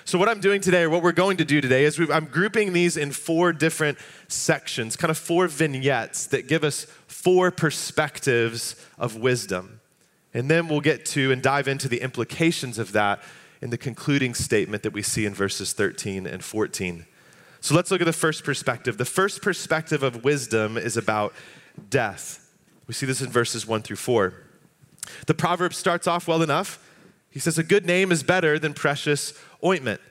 So, 0.05 0.17
what 0.17 0.27
I'm 0.27 0.41
doing 0.41 0.59
today, 0.59 0.83
or 0.83 0.89
what 0.89 1.03
we're 1.03 1.11
going 1.11 1.37
to 1.37 1.45
do 1.45 1.61
today, 1.61 1.85
is 1.85 1.99
I'm 2.11 2.25
grouping 2.25 2.73
these 2.73 2.97
in 2.97 3.11
four 3.11 3.53
different 3.53 3.97
sections, 4.27 4.95
kind 4.95 5.11
of 5.11 5.17
four 5.17 5.47
vignettes 5.47 6.25
that 6.27 6.47
give 6.47 6.63
us 6.63 6.85
four 7.07 7.51
perspectives 7.51 8.75
of 8.97 9.15
wisdom. 9.15 9.79
And 10.33 10.49
then 10.49 10.67
we'll 10.67 10.81
get 10.81 11.05
to 11.07 11.31
and 11.31 11.41
dive 11.41 11.67
into 11.67 11.87
the 11.87 12.01
implications 12.01 12.79
of 12.79 12.91
that 12.93 13.21
in 13.63 13.69
the 13.69 13.77
concluding 13.77 14.33
statement 14.33 14.83
that 14.83 14.91
we 14.91 15.01
see 15.01 15.25
in 15.25 15.33
verses 15.33 15.71
13 15.71 16.27
and 16.27 16.43
14. 16.43 17.05
So 17.61 17.73
let's 17.73 17.91
look 17.91 18.01
at 18.01 18.05
the 18.05 18.11
first 18.11 18.43
perspective. 18.43 18.97
The 18.97 19.05
first 19.05 19.41
perspective 19.41 20.03
of 20.03 20.25
wisdom 20.25 20.77
is 20.77 20.97
about 20.97 21.33
death. 21.89 22.53
We 22.87 22.93
see 22.93 23.05
this 23.05 23.21
in 23.21 23.29
verses 23.29 23.65
1 23.65 23.83
through 23.83 23.95
4. 23.95 24.33
The 25.27 25.33
proverb 25.33 25.73
starts 25.73 26.07
off 26.07 26.27
well 26.27 26.41
enough. 26.41 26.77
He 27.29 27.39
says, 27.39 27.57
A 27.57 27.63
good 27.63 27.85
name 27.85 28.11
is 28.11 28.21
better 28.21 28.59
than 28.59 28.73
precious 28.73 29.33
ointment. 29.63 30.01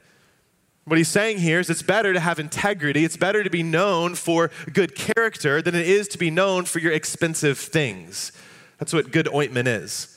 What 0.84 0.96
he's 0.96 1.08
saying 1.08 1.38
here 1.38 1.60
is 1.60 1.68
it's 1.68 1.82
better 1.82 2.14
to 2.14 2.20
have 2.20 2.38
integrity, 2.38 3.04
it's 3.04 3.18
better 3.18 3.44
to 3.44 3.50
be 3.50 3.62
known 3.62 4.14
for 4.14 4.50
good 4.72 4.94
character 4.94 5.60
than 5.60 5.74
it 5.74 5.86
is 5.86 6.08
to 6.08 6.18
be 6.18 6.30
known 6.30 6.64
for 6.64 6.78
your 6.78 6.92
expensive 6.92 7.58
things. 7.58 8.32
That's 8.78 8.94
what 8.94 9.12
good 9.12 9.28
ointment 9.28 9.68
is 9.68 10.11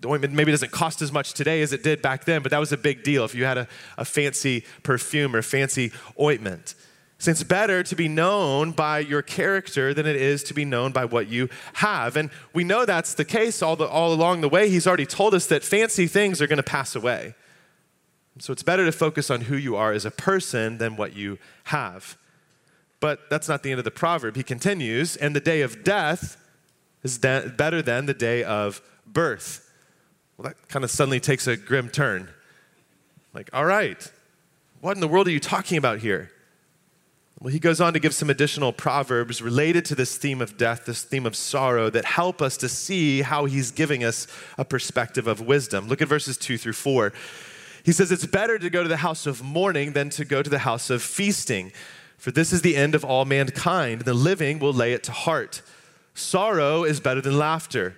the 0.00 0.08
ointment 0.08 0.34
maybe 0.34 0.52
doesn't 0.52 0.72
cost 0.72 1.02
as 1.02 1.10
much 1.10 1.34
today 1.34 1.62
as 1.62 1.72
it 1.72 1.82
did 1.82 2.02
back 2.02 2.24
then, 2.24 2.42
but 2.42 2.50
that 2.50 2.58
was 2.58 2.72
a 2.72 2.76
big 2.76 3.02
deal 3.02 3.24
if 3.24 3.34
you 3.34 3.44
had 3.44 3.58
a, 3.58 3.68
a 3.96 4.04
fancy 4.04 4.64
perfume 4.82 5.34
or 5.34 5.42
fancy 5.42 5.92
ointment. 6.20 6.74
So 7.20 7.32
it's 7.32 7.42
better 7.42 7.82
to 7.82 7.96
be 7.96 8.06
known 8.06 8.70
by 8.70 9.00
your 9.00 9.22
character 9.22 9.92
than 9.92 10.06
it 10.06 10.14
is 10.14 10.44
to 10.44 10.54
be 10.54 10.64
known 10.64 10.92
by 10.92 11.04
what 11.04 11.26
you 11.26 11.48
have. 11.74 12.16
And 12.16 12.30
we 12.52 12.62
know 12.62 12.84
that's 12.84 13.14
the 13.14 13.24
case 13.24 13.60
all, 13.60 13.74
the, 13.74 13.88
all 13.88 14.12
along 14.12 14.40
the 14.40 14.48
way. 14.48 14.70
He's 14.70 14.86
already 14.86 15.06
told 15.06 15.34
us 15.34 15.46
that 15.46 15.64
fancy 15.64 16.06
things 16.06 16.40
are 16.40 16.46
going 16.46 16.58
to 16.58 16.62
pass 16.62 16.94
away. 16.94 17.34
So 18.38 18.52
it's 18.52 18.62
better 18.62 18.84
to 18.84 18.92
focus 18.92 19.30
on 19.30 19.42
who 19.42 19.56
you 19.56 19.74
are 19.74 19.92
as 19.92 20.04
a 20.04 20.12
person 20.12 20.78
than 20.78 20.94
what 20.94 21.16
you 21.16 21.38
have. 21.64 22.16
But 23.00 23.28
that's 23.30 23.48
not 23.48 23.64
the 23.64 23.72
end 23.72 23.80
of 23.80 23.84
the 23.84 23.90
proverb. 23.90 24.36
He 24.36 24.44
continues, 24.44 25.16
and 25.16 25.34
the 25.34 25.40
day 25.40 25.62
of 25.62 25.82
death 25.82 26.36
is 27.02 27.18
de- 27.18 27.48
better 27.48 27.82
than 27.82 28.06
the 28.06 28.14
day 28.14 28.44
of 28.44 28.80
birth. 29.04 29.67
Well, 30.38 30.48
that 30.48 30.68
kind 30.68 30.84
of 30.84 30.90
suddenly 30.90 31.18
takes 31.18 31.48
a 31.48 31.56
grim 31.56 31.88
turn. 31.88 32.28
Like, 33.34 33.50
all 33.52 33.64
right, 33.64 34.10
what 34.80 34.96
in 34.96 35.00
the 35.00 35.08
world 35.08 35.26
are 35.26 35.32
you 35.32 35.40
talking 35.40 35.76
about 35.76 35.98
here? 35.98 36.30
Well, 37.40 37.52
he 37.52 37.58
goes 37.58 37.80
on 37.80 37.92
to 37.92 38.00
give 38.00 38.14
some 38.14 38.30
additional 38.30 38.72
proverbs 38.72 39.42
related 39.42 39.84
to 39.86 39.94
this 39.94 40.16
theme 40.16 40.40
of 40.40 40.56
death, 40.56 40.86
this 40.86 41.02
theme 41.02 41.26
of 41.26 41.36
sorrow, 41.36 41.90
that 41.90 42.04
help 42.04 42.40
us 42.40 42.56
to 42.58 42.68
see 42.68 43.22
how 43.22 43.44
he's 43.44 43.70
giving 43.72 44.02
us 44.02 44.26
a 44.56 44.64
perspective 44.64 45.26
of 45.26 45.40
wisdom. 45.40 45.88
Look 45.88 46.02
at 46.02 46.08
verses 46.08 46.38
two 46.38 46.56
through 46.56 46.72
four. 46.72 47.12
He 47.84 47.92
says, 47.92 48.10
It's 48.10 48.26
better 48.26 48.58
to 48.58 48.70
go 48.70 48.82
to 48.82 48.88
the 48.88 48.98
house 48.98 49.26
of 49.26 49.42
mourning 49.42 49.92
than 49.92 50.10
to 50.10 50.24
go 50.24 50.42
to 50.42 50.50
the 50.50 50.60
house 50.60 50.90
of 50.90 51.02
feasting, 51.02 51.72
for 52.16 52.30
this 52.30 52.52
is 52.52 52.62
the 52.62 52.76
end 52.76 52.94
of 52.94 53.04
all 53.04 53.24
mankind. 53.24 54.00
And 54.00 54.04
the 54.04 54.14
living 54.14 54.58
will 54.58 54.72
lay 54.72 54.92
it 54.92 55.04
to 55.04 55.12
heart. 55.12 55.62
Sorrow 56.14 56.82
is 56.82 56.98
better 56.98 57.20
than 57.20 57.38
laughter, 57.38 57.96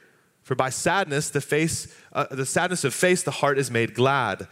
for 0.51 0.57
by 0.57 0.69
sadness, 0.69 1.31
the, 1.31 1.41
face, 1.41 1.95
uh, 2.13 2.27
the 2.29 2.45
sadness 2.45 2.83
of 2.83 2.93
face, 2.93 3.23
the 3.23 3.31
heart 3.31 3.57
is 3.57 3.71
made 3.71 3.95
glad. 3.95 4.49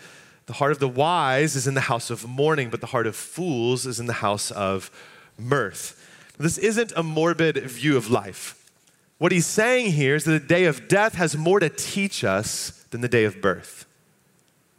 The 0.47 0.52
heart 0.52 0.71
of 0.71 0.78
the 0.78 0.88
wise 0.88 1.57
is 1.57 1.67
in 1.67 1.75
the 1.75 1.81
house 1.81 2.09
of 2.09 2.25
mourning, 2.25 2.71
but 2.71 2.81
the 2.81 2.87
heart 2.87 3.09
of 3.09 3.17
fools 3.17 3.85
is 3.85 3.99
in 3.99 4.07
the 4.07 4.12
house 4.12 4.52
of 4.52 4.93
mirth. 5.37 6.00
This 6.38 6.57
isn't 6.57 6.93
a 6.95 7.02
morbid 7.02 7.57
view 7.64 7.97
of 7.97 8.12
life. 8.12 8.71
What 9.19 9.33
he's 9.33 9.49
saying 9.49 9.90
here 9.90 10.14
is 10.14 10.23
that 10.23 10.31
the 10.31 10.47
day 10.47 10.67
of 10.67 10.87
death 10.87 11.17
has 11.17 11.37
more 11.37 11.59
to 11.59 11.69
teach 11.69 12.23
us 12.23 12.87
than 12.90 13.00
the 13.00 13.09
day 13.09 13.25
of 13.25 13.40
birth. 13.40 13.85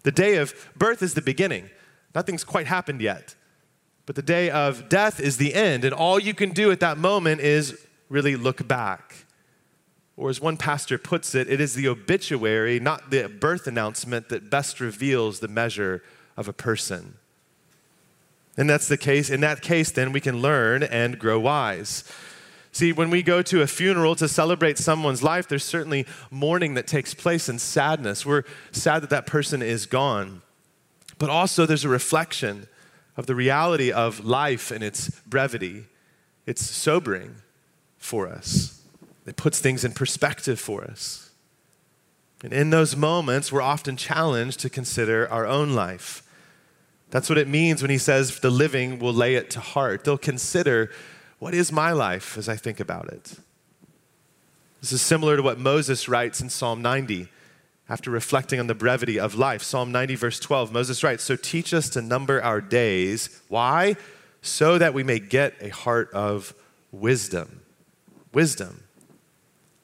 The 0.03 0.13
day 0.13 0.37
of 0.37 0.53
birth 0.77 1.03
is 1.03 1.15
the 1.15 1.21
beginning, 1.21 1.69
nothing's 2.15 2.45
quite 2.45 2.67
happened 2.67 3.01
yet. 3.01 3.35
But 4.05 4.15
the 4.15 4.21
day 4.21 4.49
of 4.49 4.87
death 4.87 5.19
is 5.19 5.35
the 5.35 5.53
end, 5.53 5.83
and 5.83 5.93
all 5.93 6.17
you 6.17 6.33
can 6.33 6.51
do 6.51 6.71
at 6.71 6.79
that 6.79 6.97
moment 6.97 7.41
is 7.41 7.77
really 8.07 8.37
look 8.37 8.65
back. 8.69 9.25
Or, 10.19 10.29
as 10.29 10.41
one 10.41 10.57
pastor 10.57 10.97
puts 10.97 11.33
it, 11.33 11.49
it 11.49 11.61
is 11.61 11.75
the 11.75 11.87
obituary, 11.87 12.77
not 12.77 13.09
the 13.09 13.29
birth 13.29 13.67
announcement, 13.67 14.27
that 14.27 14.49
best 14.49 14.81
reveals 14.81 15.39
the 15.39 15.47
measure 15.47 16.03
of 16.35 16.49
a 16.49 16.53
person. 16.53 17.15
And 18.57 18.69
that's 18.69 18.89
the 18.89 18.97
case. 18.97 19.29
In 19.29 19.39
that 19.39 19.61
case, 19.61 19.91
then 19.91 20.11
we 20.11 20.19
can 20.19 20.41
learn 20.41 20.83
and 20.83 21.17
grow 21.17 21.39
wise. 21.39 22.03
See, 22.73 22.91
when 22.91 23.09
we 23.09 23.23
go 23.23 23.41
to 23.43 23.61
a 23.61 23.67
funeral 23.67 24.13
to 24.15 24.27
celebrate 24.27 24.77
someone's 24.77 25.23
life, 25.23 25.47
there's 25.47 25.63
certainly 25.63 26.05
mourning 26.29 26.73
that 26.73 26.85
takes 26.85 27.13
place 27.13 27.47
and 27.47 27.61
sadness. 27.61 28.25
We're 28.25 28.43
sad 28.73 29.03
that 29.03 29.11
that 29.11 29.25
person 29.25 29.61
is 29.61 29.85
gone. 29.85 30.41
But 31.17 31.29
also, 31.29 31.65
there's 31.65 31.85
a 31.85 31.89
reflection 31.89 32.67
of 33.15 33.25
the 33.25 33.35
reality 33.35 33.89
of 33.89 34.25
life 34.25 34.69
and 34.69 34.83
its 34.83 35.09
brevity. 35.25 35.85
It's 36.45 36.61
sobering 36.61 37.35
for 37.97 38.27
us. 38.27 38.78
It 39.29 39.35
puts 39.35 39.59
things 39.59 39.85
in 39.85 39.91
perspective 39.91 40.59
for 40.59 40.83
us. 40.83 41.29
And 42.43 42.51
in 42.51 42.71
those 42.71 42.95
moments, 42.95 43.51
we're 43.51 43.61
often 43.61 43.95
challenged 43.95 44.59
to 44.61 44.71
consider 44.71 45.29
our 45.29 45.45
own 45.45 45.73
life. 45.73 46.23
That's 47.11 47.29
what 47.29 47.37
it 47.37 47.47
means 47.47 47.83
when 47.83 47.91
he 47.91 47.99
says 47.99 48.39
the 48.39 48.49
living 48.49 48.97
will 48.97 49.13
lay 49.13 49.35
it 49.35 49.51
to 49.51 49.59
heart. 49.59 50.03
They'll 50.03 50.17
consider 50.17 50.89
what 51.37 51.53
is 51.53 51.71
my 51.71 51.91
life 51.91 52.39
as 52.39 52.49
I 52.49 52.55
think 52.55 52.79
about 52.79 53.09
it. 53.09 53.35
This 54.81 54.91
is 54.91 55.01
similar 55.03 55.37
to 55.37 55.43
what 55.43 55.59
Moses 55.59 56.09
writes 56.09 56.41
in 56.41 56.49
Psalm 56.49 56.81
90 56.81 57.27
after 57.87 58.09
reflecting 58.09 58.59
on 58.59 58.65
the 58.65 58.73
brevity 58.73 59.19
of 59.19 59.35
life. 59.35 59.61
Psalm 59.61 59.91
90, 59.91 60.15
verse 60.15 60.39
12, 60.39 60.71
Moses 60.71 61.03
writes, 61.03 61.23
So 61.23 61.35
teach 61.35 61.71
us 61.71 61.87
to 61.89 62.01
number 62.01 62.41
our 62.41 62.61
days. 62.61 63.41
Why? 63.47 63.95
So 64.41 64.79
that 64.79 64.95
we 64.95 65.03
may 65.03 65.19
get 65.19 65.53
a 65.61 65.69
heart 65.69 66.11
of 66.13 66.55
wisdom. 66.91 67.61
Wisdom. 68.33 68.85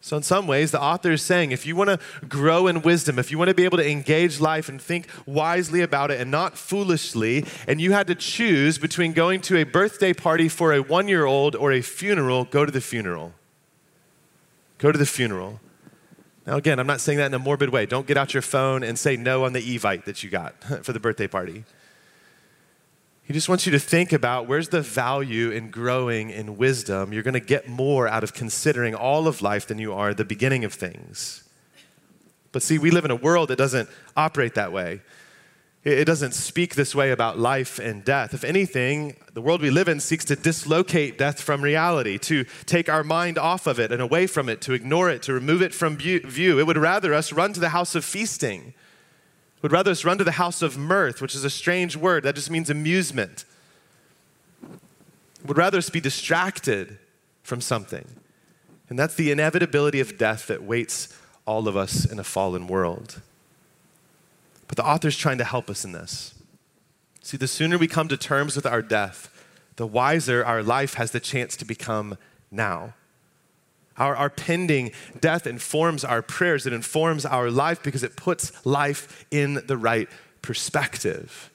So, 0.05 0.15
in 0.15 0.21
some 0.21 0.45
ways, 0.45 0.69
the 0.69 0.79
author 0.79 1.13
is 1.13 1.23
saying 1.23 1.49
if 1.49 1.65
you 1.65 1.75
want 1.75 1.89
to 1.89 2.27
grow 2.27 2.67
in 2.67 2.83
wisdom, 2.83 3.17
if 3.17 3.31
you 3.31 3.39
want 3.39 3.49
to 3.49 3.55
be 3.55 3.65
able 3.65 3.79
to 3.79 3.89
engage 3.89 4.39
life 4.39 4.69
and 4.69 4.79
think 4.79 5.07
wisely 5.25 5.81
about 5.81 6.11
it 6.11 6.21
and 6.21 6.29
not 6.29 6.59
foolishly, 6.59 7.43
and 7.67 7.81
you 7.81 7.91
had 7.91 8.05
to 8.05 8.13
choose 8.13 8.77
between 8.77 9.13
going 9.13 9.41
to 9.41 9.57
a 9.57 9.63
birthday 9.63 10.13
party 10.13 10.47
for 10.47 10.73
a 10.73 10.79
one 10.79 11.07
year 11.07 11.25
old 11.25 11.55
or 11.55 11.71
a 11.71 11.81
funeral, 11.81 12.45
go 12.45 12.63
to 12.63 12.71
the 12.71 12.81
funeral. 12.81 13.33
Go 14.77 14.91
to 14.91 14.99
the 14.99 15.07
funeral. 15.07 15.59
Now, 16.45 16.57
again, 16.57 16.77
I'm 16.79 16.85
not 16.85 17.01
saying 17.01 17.17
that 17.17 17.25
in 17.25 17.33
a 17.33 17.39
morbid 17.39 17.69
way. 17.69 17.87
Don't 17.87 18.05
get 18.05 18.15
out 18.15 18.31
your 18.31 18.43
phone 18.43 18.83
and 18.83 18.99
say 18.99 19.17
no 19.17 19.43
on 19.45 19.53
the 19.53 19.75
Evite 19.75 20.05
that 20.05 20.21
you 20.21 20.29
got 20.29 20.53
for 20.85 20.93
the 20.93 20.99
birthday 20.99 21.25
party. 21.25 21.63
He 23.25 23.33
just 23.33 23.49
wants 23.49 23.65
you 23.65 23.71
to 23.71 23.79
think 23.79 24.13
about 24.13 24.47
where's 24.47 24.69
the 24.69 24.81
value 24.81 25.49
in 25.49 25.71
growing 25.71 26.29
in 26.29 26.57
wisdom. 26.57 27.11
You're 27.11 27.23
going 27.23 27.33
to 27.33 27.39
get 27.39 27.67
more 27.67 28.07
out 28.07 28.23
of 28.23 28.35
considering 28.35 28.93
all 28.93 29.27
of 29.27 29.41
life 29.41 29.65
than 29.65 29.79
you 29.79 29.93
are 29.93 30.13
the 30.13 30.23
beginning 30.23 30.63
of 30.63 30.73
things. 30.73 31.43
But 32.51 32.61
see, 32.61 32.77
we 32.77 32.91
live 32.91 33.03
in 33.03 33.09
a 33.09 33.15
world 33.15 33.49
that 33.49 33.57
doesn't 33.57 33.89
operate 34.15 34.53
that 34.53 34.71
way. 34.71 35.01
It 35.83 36.05
doesn't 36.05 36.33
speak 36.33 36.75
this 36.75 36.93
way 36.93 37.11
about 37.11 37.39
life 37.39 37.79
and 37.79 38.03
death. 38.03 38.33
If 38.35 38.43
anything, 38.43 39.17
the 39.33 39.41
world 39.41 39.61
we 39.61 39.71
live 39.71 39.87
in 39.87 39.99
seeks 39.99 40.25
to 40.25 40.35
dislocate 40.35 41.17
death 41.17 41.41
from 41.41 41.63
reality, 41.63 42.19
to 42.19 42.45
take 42.65 42.89
our 42.89 43.03
mind 43.03 43.39
off 43.39 43.65
of 43.65 43.79
it 43.79 43.91
and 43.91 44.01
away 44.01 44.27
from 44.27 44.49
it, 44.49 44.61
to 44.61 44.73
ignore 44.73 45.09
it, 45.09 45.23
to 45.23 45.33
remove 45.33 45.63
it 45.63 45.73
from 45.73 45.97
view. 45.97 46.59
It 46.59 46.67
would 46.67 46.77
rather 46.77 47.13
us 47.13 47.33
run 47.33 47.53
to 47.53 47.59
the 47.59 47.69
house 47.69 47.95
of 47.95 48.05
feasting 48.05 48.75
would 49.65 49.71
rather 49.71 49.89
us 49.89 50.05
run 50.05 50.19
to 50.19 50.23
the 50.23 50.33
house 50.33 50.61
of 50.61 50.77
mirth, 50.77 51.23
which 51.23 51.33
is 51.33 51.43
a 51.43 51.49
strange 51.49 51.97
word. 51.97 52.21
That 52.21 52.35
just 52.35 52.51
means 52.51 52.69
amusement. 52.69 53.45
Would 55.43 55.57
rather 55.57 55.79
us 55.79 55.89
be 55.89 55.99
distracted 55.99 56.99
from 57.41 57.61
something. 57.61 58.05
And 58.89 58.99
that's 58.99 59.15
the 59.15 59.31
inevitability 59.31 59.99
of 59.99 60.19
death 60.19 60.45
that 60.45 60.61
waits 60.61 61.17
all 61.47 61.67
of 61.67 61.75
us 61.75 62.05
in 62.05 62.19
a 62.19 62.23
fallen 62.23 62.67
world. 62.67 63.23
But 64.67 64.77
the 64.77 64.85
author's 64.85 65.17
trying 65.17 65.39
to 65.39 65.43
help 65.43 65.67
us 65.67 65.83
in 65.83 65.93
this. 65.93 66.35
See, 67.23 67.35
the 67.35 67.47
sooner 67.47 67.79
we 67.79 67.87
come 67.87 68.07
to 68.09 68.17
terms 68.17 68.55
with 68.55 68.67
our 68.67 68.83
death, 68.83 69.31
the 69.77 69.87
wiser 69.87 70.45
our 70.45 70.61
life 70.61 70.93
has 70.93 71.09
the 71.09 71.19
chance 71.19 71.57
to 71.57 71.65
become 71.65 72.19
now. 72.51 72.93
Our, 73.97 74.15
our 74.15 74.29
pending 74.29 74.91
death 75.19 75.47
informs 75.47 76.03
our 76.03 76.21
prayers, 76.21 76.65
it 76.65 76.73
informs 76.73 77.25
our 77.25 77.49
life 77.49 77.81
because 77.81 78.03
it 78.03 78.15
puts 78.15 78.65
life 78.65 79.25
in 79.31 79.63
the 79.67 79.77
right 79.77 80.09
perspective. 80.41 81.49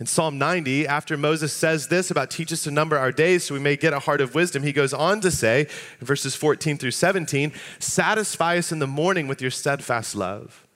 In 0.00 0.06
Psalm 0.06 0.38
90, 0.38 0.88
after 0.88 1.16
Moses 1.16 1.52
says 1.52 1.86
this 1.86 2.10
about 2.10 2.30
teach 2.30 2.52
us 2.52 2.64
to 2.64 2.70
number 2.70 2.98
our 2.98 3.12
days 3.12 3.44
so 3.44 3.54
we 3.54 3.60
may 3.60 3.76
get 3.76 3.92
a 3.92 4.00
heart 4.00 4.20
of 4.20 4.34
wisdom, 4.34 4.64
he 4.64 4.72
goes 4.72 4.92
on 4.92 5.20
to 5.20 5.30
say 5.30 5.68
in 6.00 6.06
verses 6.06 6.34
14 6.34 6.78
through 6.78 6.90
17, 6.90 7.52
satisfy 7.78 8.58
us 8.58 8.72
in 8.72 8.80
the 8.80 8.88
morning 8.88 9.28
with 9.28 9.40
your 9.40 9.52
steadfast 9.52 10.16
love, 10.16 10.66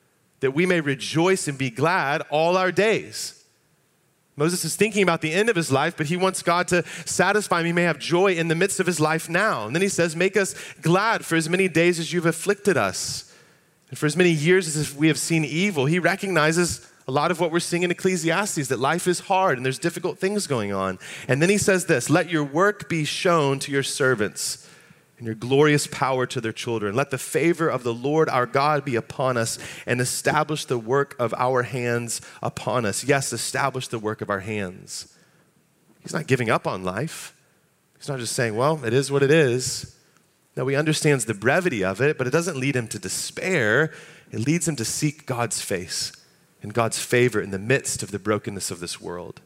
that 0.41 0.53
we 0.53 0.67
may 0.67 0.81
rejoice 0.81 1.49
and 1.49 1.59
be 1.59 1.71
glad 1.71 2.23
all 2.31 2.57
our 2.57 2.71
days. 2.71 3.38
Moses 4.39 4.65
is 4.65 4.77
thinking 4.77 5.03
about 5.03 5.21
the 5.21 5.33
end 5.33 5.51
of 5.51 5.57
his 5.57 5.73
life, 5.73 5.97
but 5.97 6.07
he 6.07 6.17
wants 6.17 6.43
God 6.43 6.69
to 6.69 6.85
satisfy 7.05 7.59
him. 7.59 7.67
He 7.67 7.73
may 7.73 7.83
have 7.83 7.99
joy 7.99 8.35
in 8.35 8.47
the 8.47 8.55
midst 8.55 8.79
of 8.79 8.87
his 8.87 9.01
life 9.01 9.29
now. 9.29 9.67
And 9.67 9.75
then 9.75 9.83
he 9.83 9.89
says, 9.89 10.15
Make 10.15 10.37
us 10.37 10.55
glad 10.81 11.25
for 11.25 11.35
as 11.35 11.49
many 11.49 11.67
days 11.67 11.99
as 11.99 12.13
you've 12.13 12.25
afflicted 12.25 12.77
us, 12.77 13.35
and 13.91 13.99
for 13.99 14.07
as 14.07 14.17
many 14.17 14.31
years 14.31 14.77
as 14.77 14.95
we 14.95 15.09
have 15.09 15.19
seen 15.19 15.45
evil. 15.45 15.87
He 15.87 15.99
recognizes 15.99 16.89
a 17.09 17.11
lot 17.11 17.33
of 17.33 17.41
what 17.41 17.51
we're 17.51 17.59
seeing 17.59 17.83
in 17.83 17.91
Ecclesiastes 17.91 18.69
that 18.69 18.79
life 18.79 19.09
is 19.09 19.19
hard 19.19 19.57
and 19.57 19.65
there's 19.65 19.79
difficult 19.79 20.19
things 20.19 20.47
going 20.47 20.73
on. 20.73 21.01
And 21.27 21.43
then 21.43 21.51
he 21.51 21.59
says 21.59 21.87
this 21.87 22.09
Let 22.09 22.31
your 22.31 22.45
work 22.45 22.89
be 22.89 23.05
shown 23.05 23.59
to 23.59 23.73
your 23.73 23.83
servants 23.83 24.69
and 25.19 25.27
your 25.27 25.35
glorious 25.35 25.87
power 25.87 26.27
to 26.27 26.41
their 26.41 26.53
children. 26.53 26.95
Let 26.95 27.11
the 27.11 27.19
favor 27.19 27.69
of 27.69 27.83
the 27.83 27.93
Lord 27.93 28.29
our 28.29 28.47
God 28.47 28.85
be 28.85 28.95
upon 28.95 29.37
us 29.37 29.59
and 29.85 30.01
establish 30.01 30.65
the 30.65 30.79
work 30.79 31.17
of 31.19 31.35
our 31.35 31.65
hands 31.65 32.21
upon 32.43 32.87
us. 32.87 33.05
Yes, 33.05 33.33
establish 33.33 33.89
the 33.89 33.99
work 33.99 34.21
of 34.21 34.31
our 34.31 34.41
hands. 34.41 35.13
He's 36.01 36.15
not 36.15 36.29
giving 36.29 36.49
up 36.49 36.67
on 36.67 36.85
life. 36.85 37.37
He's 37.99 38.09
not 38.09 38.21
just 38.21 38.35
saying, 38.35 38.55
well, 38.55 38.85
it 38.85 38.95
is 38.95 39.11
what 39.11 39.25
it 39.25 39.31
is. 39.31 39.97
Now 40.57 40.67
he 40.69 40.77
understands 40.77 41.25
the 41.25 41.35
brevity 41.35 41.85
of 41.85 42.01
it, 42.01 42.17
but 42.17 42.27
it 42.27 42.33
doesn't 42.33 42.57
lead 42.57 42.77
him 42.77 42.89
to 42.89 42.99
despair. 42.99 43.93
It 44.31 44.41
leads 44.41 44.69
him 44.69 44.77
to 44.77 44.85
seek 44.85 45.27
God's 45.27 45.61
face 45.61 46.13
and 46.63 46.73
God's 46.73 46.99
favor 46.99 47.41
in 47.41 47.51
the 47.51 47.59
midst 47.59 48.03
of 48.03 48.13
the 48.13 48.19
brokenness 48.19 48.71
of 48.71 48.81
this 48.81 49.01
world. 49.01 49.41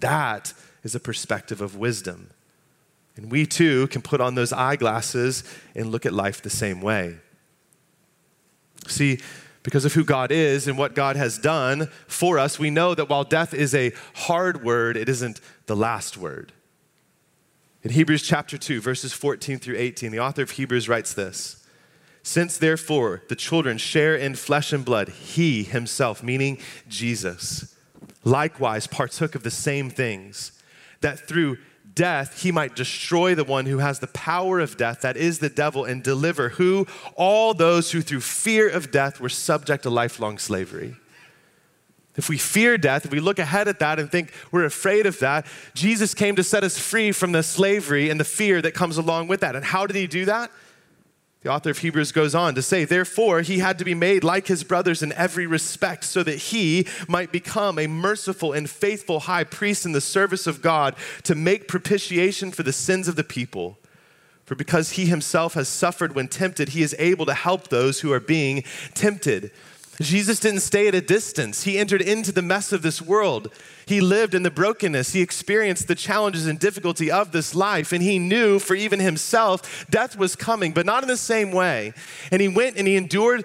That 0.00 0.54
is 0.82 0.94
a 0.94 1.00
perspective 1.00 1.60
of 1.60 1.76
wisdom. 1.76 2.30
And 3.20 3.30
we 3.30 3.44
too 3.44 3.86
can 3.88 4.00
put 4.00 4.20
on 4.20 4.34
those 4.34 4.52
eyeglasses 4.52 5.44
and 5.74 5.90
look 5.90 6.06
at 6.06 6.14
life 6.14 6.40
the 6.40 6.48
same 6.48 6.80
way. 6.80 7.18
See, 8.86 9.20
because 9.62 9.84
of 9.84 9.92
who 9.92 10.04
God 10.04 10.32
is 10.32 10.66
and 10.66 10.78
what 10.78 10.94
God 10.94 11.16
has 11.16 11.36
done 11.36 11.90
for 12.06 12.38
us, 12.38 12.58
we 12.58 12.70
know 12.70 12.94
that 12.94 13.10
while 13.10 13.24
death 13.24 13.52
is 13.52 13.74
a 13.74 13.92
hard 14.14 14.64
word, 14.64 14.96
it 14.96 15.08
isn't 15.08 15.40
the 15.66 15.76
last 15.76 16.16
word. 16.16 16.54
In 17.82 17.90
Hebrews 17.90 18.22
chapter 18.22 18.56
2, 18.56 18.80
verses 18.80 19.12
14 19.12 19.58
through 19.58 19.76
18, 19.76 20.12
the 20.12 20.20
author 20.20 20.42
of 20.42 20.52
Hebrews 20.52 20.88
writes 20.88 21.12
this 21.12 21.66
Since 22.22 22.56
therefore 22.56 23.22
the 23.28 23.36
children 23.36 23.76
share 23.76 24.16
in 24.16 24.34
flesh 24.34 24.72
and 24.72 24.82
blood, 24.82 25.10
he 25.10 25.62
himself, 25.62 26.22
meaning 26.22 26.58
Jesus, 26.88 27.76
likewise 28.24 28.86
partook 28.86 29.34
of 29.34 29.42
the 29.42 29.50
same 29.50 29.90
things, 29.90 30.52
that 31.02 31.28
through 31.28 31.58
death, 31.94 32.42
he 32.42 32.52
might 32.52 32.76
destroy 32.76 33.34
the 33.34 33.44
one 33.44 33.66
who 33.66 33.78
has 33.78 33.98
the 33.98 34.06
power 34.08 34.60
of 34.60 34.76
death, 34.76 35.00
that 35.02 35.16
is 35.16 35.38
the 35.38 35.48
devil, 35.48 35.84
and 35.84 36.02
deliver 36.02 36.50
who? 36.50 36.86
All 37.16 37.54
those 37.54 37.92
who 37.92 38.00
through 38.00 38.20
fear 38.20 38.68
of 38.68 38.90
death 38.90 39.20
were 39.20 39.28
subject 39.28 39.82
to 39.84 39.90
lifelong 39.90 40.38
slavery. 40.38 40.96
If 42.16 42.28
we 42.28 42.38
fear 42.38 42.76
death, 42.76 43.04
if 43.06 43.12
we 43.12 43.20
look 43.20 43.38
ahead 43.38 43.68
at 43.68 43.78
that 43.78 43.98
and 43.98 44.10
think 44.10 44.32
we're 44.50 44.64
afraid 44.64 45.06
of 45.06 45.18
that, 45.20 45.46
Jesus 45.74 46.12
came 46.12 46.36
to 46.36 46.42
set 46.42 46.64
us 46.64 46.78
free 46.78 47.12
from 47.12 47.32
the 47.32 47.42
slavery 47.42 48.10
and 48.10 48.18
the 48.18 48.24
fear 48.24 48.60
that 48.62 48.74
comes 48.74 48.96
along 48.96 49.28
with 49.28 49.40
that. 49.40 49.54
And 49.54 49.64
how 49.64 49.86
did 49.86 49.96
he 49.96 50.06
do 50.06 50.24
that? 50.24 50.50
The 51.42 51.50
author 51.50 51.70
of 51.70 51.78
Hebrews 51.78 52.12
goes 52.12 52.34
on 52.34 52.54
to 52.54 52.60
say, 52.60 52.84
Therefore, 52.84 53.40
he 53.40 53.60
had 53.60 53.78
to 53.78 53.84
be 53.84 53.94
made 53.94 54.22
like 54.22 54.48
his 54.48 54.62
brothers 54.62 55.02
in 55.02 55.12
every 55.14 55.46
respect, 55.46 56.04
so 56.04 56.22
that 56.22 56.36
he 56.36 56.86
might 57.08 57.32
become 57.32 57.78
a 57.78 57.86
merciful 57.86 58.52
and 58.52 58.68
faithful 58.68 59.20
high 59.20 59.44
priest 59.44 59.86
in 59.86 59.92
the 59.92 60.02
service 60.02 60.46
of 60.46 60.60
God 60.60 60.94
to 61.22 61.34
make 61.34 61.66
propitiation 61.66 62.50
for 62.50 62.62
the 62.62 62.74
sins 62.74 63.08
of 63.08 63.16
the 63.16 63.24
people. 63.24 63.78
For 64.44 64.54
because 64.54 64.92
he 64.92 65.06
himself 65.06 65.54
has 65.54 65.68
suffered 65.68 66.14
when 66.14 66.28
tempted, 66.28 66.70
he 66.70 66.82
is 66.82 66.94
able 66.98 67.24
to 67.24 67.34
help 67.34 67.68
those 67.68 68.00
who 68.00 68.12
are 68.12 68.20
being 68.20 68.64
tempted. 68.94 69.50
Jesus 70.06 70.40
didn't 70.40 70.60
stay 70.60 70.88
at 70.88 70.94
a 70.94 71.00
distance. 71.02 71.64
He 71.64 71.78
entered 71.78 72.00
into 72.00 72.32
the 72.32 72.40
mess 72.40 72.72
of 72.72 72.80
this 72.80 73.02
world. 73.02 73.52
He 73.84 74.00
lived 74.00 74.34
in 74.34 74.42
the 74.42 74.50
brokenness. 74.50 75.12
He 75.12 75.20
experienced 75.20 75.88
the 75.88 75.94
challenges 75.94 76.46
and 76.46 76.58
difficulty 76.58 77.10
of 77.10 77.32
this 77.32 77.54
life. 77.54 77.92
And 77.92 78.02
he 78.02 78.18
knew 78.18 78.58
for 78.58 78.74
even 78.74 78.98
himself, 78.98 79.86
death 79.90 80.16
was 80.16 80.36
coming, 80.36 80.72
but 80.72 80.86
not 80.86 81.02
in 81.02 81.08
the 81.08 81.18
same 81.18 81.52
way. 81.52 81.92
And 82.30 82.40
he 82.40 82.48
went 82.48 82.78
and 82.78 82.88
he 82.88 82.96
endured 82.96 83.44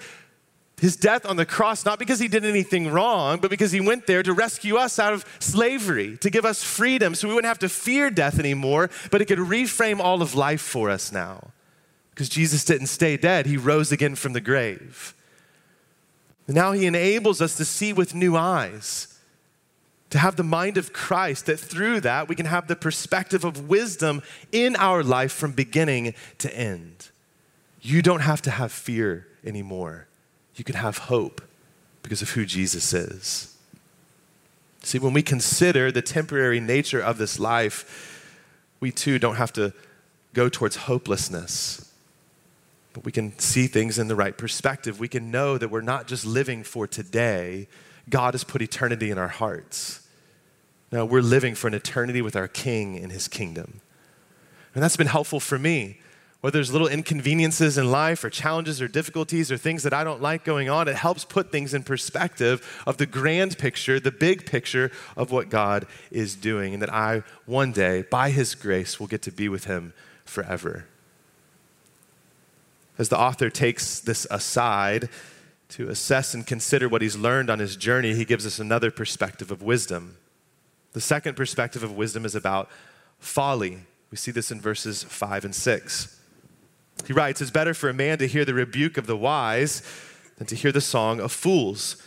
his 0.80 0.96
death 0.96 1.26
on 1.26 1.36
the 1.36 1.46
cross, 1.46 1.86
not 1.86 2.00
because 2.00 2.20
he 2.20 2.28
did 2.28 2.46
anything 2.46 2.90
wrong, 2.90 3.40
but 3.40 3.50
because 3.50 3.72
he 3.72 3.82
went 3.82 4.08
there 4.08 4.24
to 4.24 4.34
rescue 4.34 4.76
us 4.76 5.00
out 5.00 5.14
of 5.14 5.26
slavery, 5.40 6.18
to 6.18 6.30
give 6.30 6.46
us 6.46 6.64
freedom 6.64 7.16
so 7.16 7.28
we 7.28 7.34
wouldn't 7.34 7.50
have 7.50 7.60
to 7.60 7.70
fear 7.70 8.10
death 8.10 8.40
anymore, 8.40 8.90
but 9.12 9.22
it 9.22 9.26
could 9.26 9.40
reframe 9.40 10.00
all 10.00 10.22
of 10.22 10.36
life 10.36 10.62
for 10.62 10.90
us 10.90 11.12
now. 11.12 11.52
Because 12.12 12.30
Jesus 12.30 12.64
didn't 12.64 12.88
stay 12.88 13.18
dead, 13.18 13.46
he 13.46 13.58
rose 13.58 13.92
again 13.92 14.16
from 14.16 14.34
the 14.34 14.42
grave. 14.42 15.15
Now 16.48 16.74
he 16.74 16.86
enables 16.86 17.42
us 17.42 17.56
to 17.58 17.66
see 17.66 17.92
with 17.92 18.14
new 18.14 18.36
eyes, 18.36 19.20
to 20.12 20.20
have 20.20 20.36
the 20.36 20.44
mind 20.44 20.78
of 20.78 20.94
Christ, 20.94 21.48
that 21.48 21.60
through 21.60 22.02
that 22.02 22.28
we 22.28 22.36
can 22.36 22.46
have 22.46 22.68
the 22.68 22.76
perspective 22.76 23.44
of 23.44 23.68
wisdom 23.68 24.22
in 24.52 24.76
our 24.76 25.04
life 25.04 25.32
from 25.32 25.54
beginning 25.54 26.14
to 26.38 26.56
end. 26.56 27.10
You 27.82 28.02
don't 28.02 28.22
have 28.22 28.42
to 28.44 28.52
have 28.52 28.72
fear 28.72 29.28
anymore. 29.44 30.08
You 30.56 30.64
can 30.64 30.76
have 30.76 31.00
hope 31.00 31.42
because 32.04 32.22
of 32.22 32.32
who 32.32 32.46
Jesus 32.46 32.94
is. 32.94 33.56
See, 34.84 35.00
when 35.00 35.14
we 35.14 35.24
consider 35.24 35.92
the 35.92 36.04
temporary 36.04 36.60
nature 36.60 37.02
of 37.02 37.18
this 37.18 37.40
life, 37.40 38.22
we 38.80 38.92
too 38.92 39.18
don't 39.18 39.38
have 39.38 39.52
to 39.54 39.74
go 40.34 40.48
towards 40.48 40.76
hopelessness 40.76 41.85
but 42.96 43.04
we 43.04 43.12
can 43.12 43.38
see 43.38 43.68
things 43.68 44.00
in 44.00 44.08
the 44.08 44.16
right 44.16 44.38
perspective. 44.38 45.02
We 45.02 45.10
can 45.10 45.30
know 45.30 45.58
that 45.58 45.68
we're 45.68 45.82
not 45.82 46.08
just 46.08 46.26
living 46.26 46.64
for 46.64 46.88
today, 46.88 47.68
God 48.10 48.34
has 48.34 48.46
put 48.46 48.62
eternity 48.62 49.12
in 49.12 49.18
our 49.18 49.28
hearts. 49.28 50.08
Now 50.94 51.04
we're 51.04 51.22
living 51.22 51.56
for 51.56 51.68
an 51.68 51.74
eternity 51.74 52.22
with 52.22 52.38
our 52.38 52.48
King 52.48 52.96
in 52.96 53.10
his 53.10 53.28
kingdom. 53.28 53.82
And 54.74 54.82
that's 54.82 54.96
been 54.96 55.08
helpful 55.08 55.42
for 55.42 55.60
me. 55.60 56.00
Whether 56.40 56.60
there's 56.60 56.72
little 56.72 56.88
inconveniences 56.88 57.78
in 57.78 57.92
life 57.92 58.24
or 58.24 58.30
challenges 58.30 58.82
or 58.82 58.88
difficulties 58.88 59.52
or 59.52 59.58
things 59.58 59.84
that 59.84 59.94
I 59.94 60.06
don't 60.06 60.22
like 60.22 60.46
going 60.46 60.70
on, 60.70 60.88
it 60.88 60.96
helps 60.96 61.26
put 61.26 61.52
things 61.52 61.74
in 61.74 61.84
perspective 61.84 62.82
of 62.88 62.96
the 62.96 63.06
grand 63.06 63.58
picture, 63.58 64.00
the 64.00 64.12
big 64.12 64.46
picture 64.46 64.90
of 65.18 65.32
what 65.32 65.50
God 65.50 65.86
is 66.12 66.34
doing, 66.36 66.74
and 66.74 66.82
that 66.82 66.94
I 66.94 67.24
one 67.46 67.74
day, 67.74 68.04
by 68.04 68.30
His 68.30 68.56
grace, 68.56 69.02
will 69.02 69.08
get 69.08 69.22
to 69.24 69.34
be 69.34 69.50
with 69.50 69.66
Him 69.66 69.94
forever 70.24 70.86
as 72.98 73.10
the 73.10 73.20
author 73.20 73.50
takes 73.50 74.00
this 74.00 74.26
aside 74.32 75.10
to 75.70 75.90
assess 75.90 76.34
and 76.34 76.46
consider 76.46 76.88
what 76.88 77.02
he's 77.02 77.18
learned 77.18 77.50
on 77.50 77.60
his 77.60 77.76
journey, 77.76 78.14
he 78.14 78.26
gives 78.26 78.46
us 78.46 78.60
another 78.60 78.92
perspective 78.92 79.52
of 79.52 79.62
wisdom. 79.62 80.18
The 80.94 81.02
second 81.02 81.36
perspective 81.36 81.84
of 81.84 81.96
wisdom 81.96 82.24
is 82.24 82.36
about 82.36 82.70
folly. 83.20 83.80
We 84.12 84.18
see 84.18 84.32
this 84.32 84.52
in 84.52 84.62
verses 84.62 85.04
5 85.04 85.46
and 85.46 85.56
6. 85.56 86.22
He 87.06 87.14
writes, 87.14 87.42
It's 87.42 87.52
better 87.52 87.74
for 87.74 87.90
a 87.90 87.94
man 87.94 88.18
to 88.20 88.28
hear 88.28 88.46
the 88.46 88.54
rebuke 88.54 88.98
of 88.98 89.08
the 89.08 89.18
wise 89.18 89.82
than 90.38 90.48
to 90.48 90.56
hear 90.56 90.72
the 90.72 90.82
song 90.82 91.20
of 91.20 91.32
fools. 91.32 92.02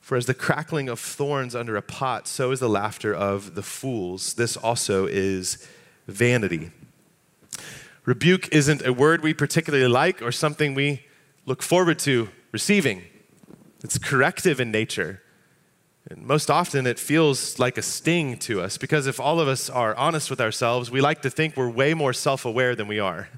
For 0.00 0.16
as 0.16 0.26
the 0.26 0.34
crackling 0.34 0.88
of 0.88 1.00
thorns 1.00 1.54
under 1.54 1.76
a 1.76 1.82
pot, 1.82 2.28
so 2.28 2.50
is 2.50 2.60
the 2.60 2.68
laughter 2.68 3.14
of 3.14 3.54
the 3.54 3.62
fools. 3.62 4.34
This 4.34 4.56
also 4.56 5.06
is 5.06 5.66
vanity. 6.06 6.70
Rebuke 8.08 8.48
isn't 8.52 8.86
a 8.86 8.92
word 8.94 9.22
we 9.22 9.34
particularly 9.34 9.86
like 9.86 10.22
or 10.22 10.32
something 10.32 10.72
we 10.72 11.04
look 11.44 11.62
forward 11.62 11.98
to 11.98 12.30
receiving. 12.52 13.02
It's 13.84 13.98
corrective 13.98 14.60
in 14.60 14.70
nature. 14.70 15.20
And 16.08 16.22
most 16.22 16.50
often 16.50 16.86
it 16.86 16.98
feels 16.98 17.58
like 17.58 17.76
a 17.76 17.82
sting 17.82 18.38
to 18.38 18.62
us 18.62 18.78
because 18.78 19.06
if 19.06 19.20
all 19.20 19.40
of 19.40 19.46
us 19.46 19.68
are 19.68 19.94
honest 19.94 20.30
with 20.30 20.40
ourselves, 20.40 20.90
we 20.90 21.02
like 21.02 21.20
to 21.20 21.28
think 21.28 21.54
we're 21.54 21.68
way 21.68 21.92
more 21.92 22.14
self 22.14 22.46
aware 22.46 22.74
than 22.74 22.88
we 22.88 22.98
are. 22.98 23.28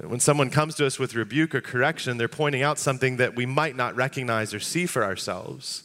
When 0.00 0.18
someone 0.18 0.48
comes 0.48 0.74
to 0.76 0.86
us 0.86 0.98
with 0.98 1.14
rebuke 1.14 1.54
or 1.54 1.60
correction, 1.60 2.16
they're 2.16 2.28
pointing 2.28 2.62
out 2.62 2.78
something 2.78 3.18
that 3.18 3.36
we 3.36 3.44
might 3.44 3.76
not 3.76 3.94
recognize 3.94 4.54
or 4.54 4.60
see 4.60 4.86
for 4.86 5.04
ourselves. 5.04 5.82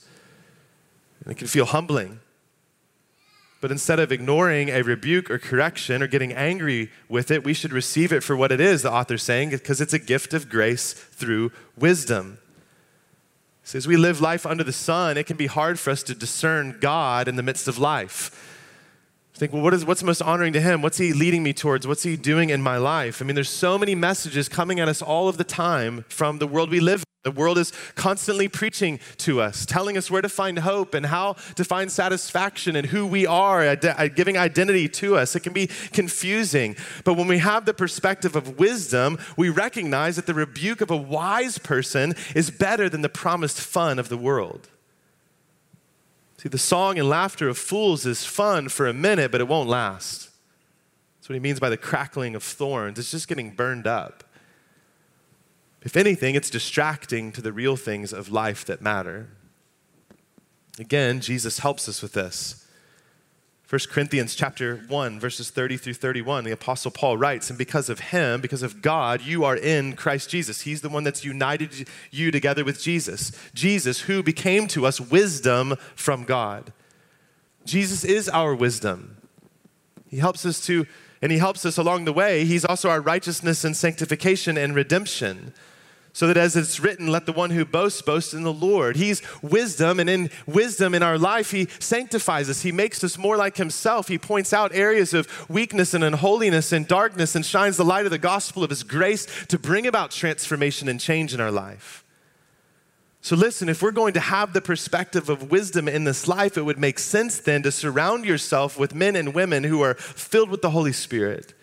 And 1.25 1.33
it 1.33 1.37
can 1.37 1.47
feel 1.47 1.65
humbling. 1.65 2.21
But 3.60 3.72
instead 3.72 4.00
of 4.00 4.12
ignoring 4.12 4.70
a 4.70 4.84
rebuke 4.84 5.32
or 5.32 5.39
correction 5.39 6.04
or 6.04 6.08
getting 6.08 6.32
angry 6.32 6.91
with 7.10 7.32
it, 7.32 7.43
we 7.43 7.54
should 7.54 7.74
receive 7.74 8.13
it 8.13 8.24
for 8.24 8.36
what 8.36 8.52
it 8.52 8.62
is, 8.62 8.84
the 8.84 8.91
author's 8.91 9.24
saying, 9.24 9.50
because 9.50 9.82
it's 9.82 9.93
a 9.93 10.00
gift 10.00 10.34
of 10.34 10.48
grace 10.48 10.93
through 10.93 11.52
wisdom. 11.76 12.38
So 13.63 13.78
as 13.78 13.88
we 13.88 13.98
live 13.98 14.22
life 14.22 14.46
under 14.46 14.63
the 14.63 14.72
sun, 14.72 15.17
it 15.17 15.26
can 15.26 15.38
be 15.38 15.48
hard 15.48 15.80
for 15.80 15.89
us 15.89 16.04
to 16.04 16.15
discern 16.15 16.78
God 16.80 17.28
in 17.28 17.36
the 17.36 17.43
midst 17.43 17.67
of 17.67 17.78
life. 17.78 18.46
Think, 19.38 19.54
well, 19.54 19.62
what 19.62 19.76
is, 19.76 19.86
what's 19.86 20.02
most 20.02 20.23
honoring 20.23 20.54
to 20.54 20.62
him? 20.62 20.82
What's 20.82 20.97
he 20.97 21.13
leading 21.13 21.43
me 21.43 21.54
towards? 21.54 21.86
What's 21.86 22.02
he 22.02 22.17
doing 22.17 22.50
in 22.50 22.60
my 22.60 22.78
life? 22.78 23.21
I 23.21 23.26
mean, 23.26 23.36
there's 23.36 23.50
so 23.50 23.78
many 23.78 23.93
messages 23.93 24.50
coming 24.50 24.80
at 24.80 24.89
us 24.89 25.00
all 25.00 25.30
of 25.30 25.38
the 25.38 25.43
time 25.43 26.06
from 26.10 26.39
the 26.39 26.47
world 26.47 26.71
we 26.71 26.80
live 26.80 27.02
in. 27.02 27.04
The 27.23 27.39
world 27.39 27.60
is 27.60 27.71
constantly 27.93 28.47
preaching 28.47 29.00
to 29.17 29.41
us, 29.41 29.65
telling 29.65 29.95
us 29.95 30.10
where 30.10 30.23
to 30.23 30.30
find 30.30 30.58
hope 30.60 30.95
and 30.95 31.06
how 31.06 31.34
to 31.56 31.63
find 31.63 31.91
satisfaction 31.91 32.76
and 32.76 32.88
who 32.88 33.06
we 33.06 33.28
are, 33.28 33.63
uh, 33.63 34.08
giving 34.08 34.38
identity 34.38 34.88
to 34.89 35.17
us. 35.17 35.36
It 35.36 35.41
can 35.41 35.54
be 35.54 35.67
confusing. 35.91 36.76
But 37.04 37.13
when 37.13 37.28
we 37.28 37.38
have 37.38 37.65
the 37.65 37.73
perspective 37.76 38.36
of 38.36 38.58
wisdom, 38.58 39.19
we 39.36 39.50
recognize 39.50 40.15
that 40.15 40.26
the 40.26 40.34
rebuke 40.34 40.82
of 40.82 40.89
a 40.89 40.97
wise 40.97 41.60
person 41.60 42.15
is 42.34 42.50
better 42.50 42.89
than 42.89 43.02
the 43.02 43.10
promised 43.10 43.60
fun 43.60 44.00
of 44.00 44.10
the 44.10 44.17
world. 44.17 44.69
See, 46.39 46.50
the 46.50 46.58
song 46.58 47.00
and 47.00 47.10
laughter 47.10 47.50
of 47.50 47.58
fools 47.58 48.06
is 48.06 48.23
fun 48.23 48.69
for 48.69 48.88
a 48.88 48.93
minute, 48.93 49.32
but 49.32 49.41
it 49.41 49.47
won't 49.47 49.69
last. 49.69 50.30
That's 51.17 51.30
what 51.30 51.34
he 51.34 51.39
means 51.39 51.60
by 51.60 51.69
the 51.69 51.78
crackling 51.78 52.36
of 52.36 52.43
thorns. 52.43 53.00
It's 53.00 53.12
just 53.12 53.28
getting 53.28 53.52
burned 53.52 53.88
up. 53.88 54.23
If 55.82 55.97
anything, 55.97 56.36
it's 56.36 56.50
distracting 56.50 57.32
to 57.32 57.41
the 57.41 57.52
real 57.52 57.76
things 57.76 58.13
of 58.13 58.32
life 58.32 58.65
that 58.65 58.82
matter. 58.82 59.30
Again, 60.80 61.21
Jesus 61.21 61.60
helps 61.60 61.89
us 61.89 62.02
with 62.02 62.13
this. 62.13 62.66
1 63.69 63.80
Corinthians 63.89 64.34
chapter 64.34 64.77
1 64.88 65.19
verses 65.19 65.49
30 65.49 65.75
through 65.75 65.93
31 65.93 66.45
the 66.45 66.51
apostle 66.51 66.89
Paul 66.89 67.17
writes 67.17 67.49
and 67.49 67.60
because 67.60 67.89
of 67.89 67.99
him 67.99 68.39
because 68.39 68.63
of 68.63 68.82
God 68.82 69.21
you 69.21 69.43
are 69.43 69.58
in 69.58 69.93
Christ 69.97 70.30
Jesus. 70.30 70.62
He's 70.62 70.80
the 70.80 70.88
one 70.88 71.03
that's 71.03 71.25
united 71.25 71.86
you 72.10 72.32
together 72.32 72.63
with 72.63 72.82
Jesus. 72.82 73.34
Jesus 73.53 74.01
who 74.01 74.23
became 74.23 74.67
to 74.67 74.86
us 74.86 75.01
wisdom 75.01 75.75
from 75.95 76.23
God. 76.23 76.71
Jesus 77.65 78.06
is 78.06 78.30
our 78.30 78.56
wisdom. 78.56 79.17
He 80.08 80.17
helps 80.17 80.45
us 80.45 80.65
to 80.67 80.86
and 81.21 81.30
he 81.30 81.38
helps 81.39 81.65
us 81.65 81.77
along 81.77 82.06
the 82.06 82.13
way. 82.13 82.45
He's 82.45 82.63
also 82.63 82.89
our 82.89 83.01
righteousness 83.01 83.65
and 83.65 83.75
sanctification 83.75 84.58
and 84.58 84.75
redemption 84.75 85.53
so 86.17 86.25
that 86.25 86.36
as 86.36 86.56
it's 86.56 86.80
written, 86.80 87.06
let 87.06 87.27
the 87.27 87.32
one 87.32 87.51
who 87.51 87.63
boasts 87.63 88.01
boast 88.01 88.34
in 88.34 88.41
the 88.41 88.51
Lord. 88.51 88.95
He's 88.95 89.21
wisdom, 89.43 89.99
and 89.99 90.10
in 90.10 90.32
wisdom 90.47 90.95
in 90.95 91.03
our 91.03 91.15
life, 91.15 91.51
He 91.51 91.67
sanctifies 91.77 92.49
us. 92.49 92.63
He 92.63 92.71
makes 92.71 93.03
us 93.03 93.19
more 93.19 93.38
like 93.38 93.58
Himself. 93.58 94.08
He 94.08 94.17
points 94.17 94.51
out 94.51 94.73
areas 94.73 95.13
of 95.13 95.47
weakness 95.47 95.93
and 95.93 96.03
unholiness 96.03 96.71
and 96.71 96.88
darkness 96.88 97.36
and 97.36 97.45
shines 97.45 97.77
the 97.77 97.86
light 97.86 98.06
of 98.06 98.12
the 98.12 98.17
gospel 98.17 98.63
of 98.63 98.71
His 98.71 98.82
grace 98.82 99.27
to 99.49 99.60
bring 99.60 99.86
about 99.86 100.10
transformation 100.10 100.88
and 100.88 100.99
change 100.99 101.36
in 101.36 101.39
our 101.39 101.51
life. 101.51 102.03
So, 103.21 103.36
listen, 103.36 103.69
if 103.69 103.84
we're 103.84 103.91
going 103.91 104.13
to 104.13 104.19
have 104.19 104.53
the 104.53 104.62
perspective 104.62 105.30
of 105.30 105.51
wisdom 105.51 105.88
in 105.88 106.06
this 106.06 106.27
life, 106.27 106.58
it 106.58 106.63
would 106.63 106.80
make 106.80 106.97
sense 106.97 107.38
then 107.38 107.62
to 107.62 107.71
surround 107.71 108.25
yourself 108.25 108.80
with 108.80 108.95
men 108.95 109.15
and 109.15 109.36
women 109.36 109.65
who 109.65 109.82
are 109.82 109.93
filled 109.93 110.49
with 110.49 110.63
the 110.63 110.71
Holy 110.71 110.93
Spirit 110.93 111.53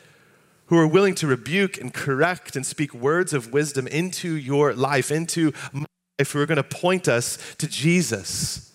who 0.67 0.79
are 0.79 0.87
willing 0.87 1.15
to 1.17 1.27
rebuke 1.27 1.79
and 1.79 1.93
correct 1.93 2.57
and 2.57 2.65
speak 2.65 2.95
words 2.95 3.33
of 3.33 3.53
wisdom 3.53 3.87
into 3.87 4.35
your 4.35 4.75
life, 4.75 5.11
into 5.11 5.53
my 5.73 5.87
life, 6.19 6.33
who 6.33 6.41
are 6.41 6.47
going 6.47 6.57
to 6.57 6.63
point 6.63 7.09
us 7.09 7.39
to 7.59 7.67
Jesus 7.67 8.73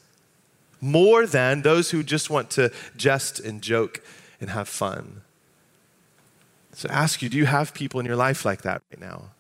more 0.82 1.26
than 1.26 1.62
those 1.62 1.92
who 1.92 2.04
just 2.04 2.30
want 2.30 2.50
to 2.52 2.72
jest 2.96 3.40
and 3.40 3.62
joke 3.62 4.04
and 4.40 4.50
have 4.52 4.68
fun. 4.68 5.22
So 6.74 6.88
I 6.90 6.94
ask 6.94 7.22
you, 7.22 7.30
do 7.30 7.38
you 7.38 7.46
have 7.46 7.74
people 7.74 8.00
in 8.00 8.06
your 8.06 8.16
life 8.16 8.46
like 8.46 8.62
that 8.62 8.82
right 8.92 9.02
now? 9.02 9.32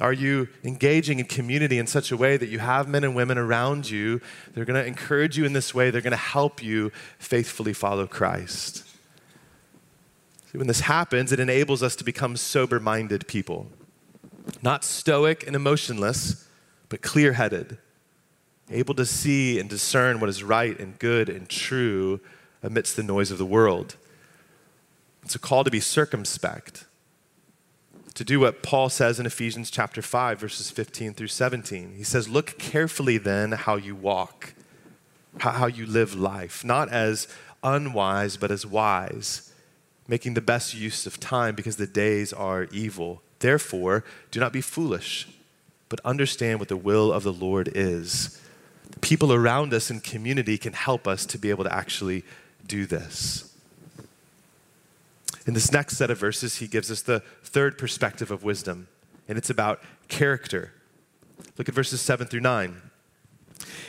Are 0.00 0.14
you 0.14 0.48
engaging 0.64 1.18
in 1.18 1.26
community 1.26 1.78
in 1.78 1.86
such 1.86 2.10
a 2.10 2.16
way 2.16 2.38
that 2.38 2.48
you 2.48 2.58
have 2.58 2.88
men 2.88 3.04
and 3.04 3.14
women 3.14 3.36
around 3.36 3.90
you? 3.90 4.22
They're 4.54 4.64
going 4.64 4.82
to 4.82 4.86
encourage 4.86 5.36
you 5.36 5.44
in 5.44 5.52
this 5.52 5.74
way, 5.74 5.90
they're 5.90 6.00
going 6.00 6.12
to 6.12 6.16
help 6.16 6.62
you 6.62 6.90
faithfully 7.18 7.74
follow 7.74 8.06
Christ. 8.06 8.84
See, 10.50 10.58
when 10.58 10.66
this 10.66 10.80
happens, 10.80 11.30
it 11.30 11.38
enables 11.38 11.82
us 11.82 11.94
to 11.96 12.04
become 12.04 12.36
sober 12.36 12.80
minded 12.80 13.28
people, 13.28 13.68
not 14.62 14.82
stoic 14.82 15.46
and 15.46 15.54
emotionless, 15.54 16.48
but 16.88 17.02
clear 17.02 17.34
headed, 17.34 17.78
able 18.68 18.94
to 18.94 19.06
see 19.06 19.60
and 19.60 19.70
discern 19.70 20.18
what 20.18 20.28
is 20.28 20.42
right 20.42 20.76
and 20.78 20.98
good 20.98 21.28
and 21.28 21.48
true 21.48 22.20
amidst 22.64 22.96
the 22.96 23.02
noise 23.04 23.30
of 23.30 23.38
the 23.38 23.46
world. 23.46 23.96
It's 25.22 25.36
a 25.36 25.38
call 25.38 25.62
to 25.62 25.70
be 25.70 25.78
circumspect 25.78 26.86
to 28.14 28.24
do 28.24 28.40
what 28.40 28.62
Paul 28.62 28.88
says 28.88 29.20
in 29.20 29.26
Ephesians 29.26 29.70
chapter 29.70 30.02
5, 30.02 30.40
verses 30.40 30.70
15 30.70 31.14
through 31.14 31.28
17. 31.28 31.94
He 31.96 32.02
says, 32.02 32.28
Look 32.28 32.58
carefully 32.58 33.18
then 33.18 33.52
how 33.52 33.76
you 33.76 33.94
walk, 33.94 34.52
how 35.38 35.66
you 35.66 35.86
live 35.86 36.14
life, 36.14 36.64
not 36.64 36.88
as 36.90 37.28
unwise, 37.62 38.36
but 38.36 38.50
as 38.50 38.66
wise, 38.66 39.49
making 40.10 40.34
the 40.34 40.40
best 40.40 40.74
use 40.74 41.06
of 41.06 41.20
time 41.20 41.54
because 41.54 41.76
the 41.76 41.86
days 41.86 42.32
are 42.32 42.64
evil. 42.72 43.22
Therefore, 43.38 44.04
do 44.32 44.40
not 44.40 44.52
be 44.52 44.60
foolish, 44.60 45.28
but 45.88 46.00
understand 46.04 46.58
what 46.58 46.68
the 46.68 46.76
will 46.76 47.12
of 47.12 47.22
the 47.22 47.32
Lord 47.32 47.70
is. 47.76 48.42
People 49.02 49.32
around 49.32 49.72
us 49.72 49.88
in 49.88 50.00
community 50.00 50.58
can 50.58 50.72
help 50.72 51.06
us 51.06 51.24
to 51.26 51.38
be 51.38 51.48
able 51.48 51.62
to 51.62 51.72
actually 51.72 52.24
do 52.66 52.86
this. 52.86 53.56
In 55.46 55.54
this 55.54 55.70
next 55.70 55.96
set 55.96 56.10
of 56.10 56.18
verses, 56.18 56.56
he 56.56 56.66
gives 56.66 56.90
us 56.90 57.02
the 57.02 57.20
third 57.44 57.78
perspective 57.78 58.32
of 58.32 58.42
wisdom, 58.42 58.88
and 59.28 59.38
it's 59.38 59.48
about 59.48 59.80
character. 60.08 60.72
Look 61.56 61.68
at 61.68 61.74
verses 61.74 62.00
7 62.00 62.26
through 62.26 62.40
9. 62.40 62.82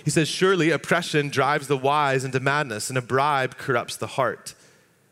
He 0.06 0.12
says, 0.12 0.28
Surely 0.28 0.70
oppression 0.70 1.30
drives 1.30 1.68
the 1.68 1.78
wise 1.78 2.24
into 2.24 2.40
madness, 2.40 2.90
and 2.90 2.98
a 2.98 3.02
bribe 3.02 3.58
corrupts 3.58 3.98
the 3.98 4.08
heart. 4.08 4.54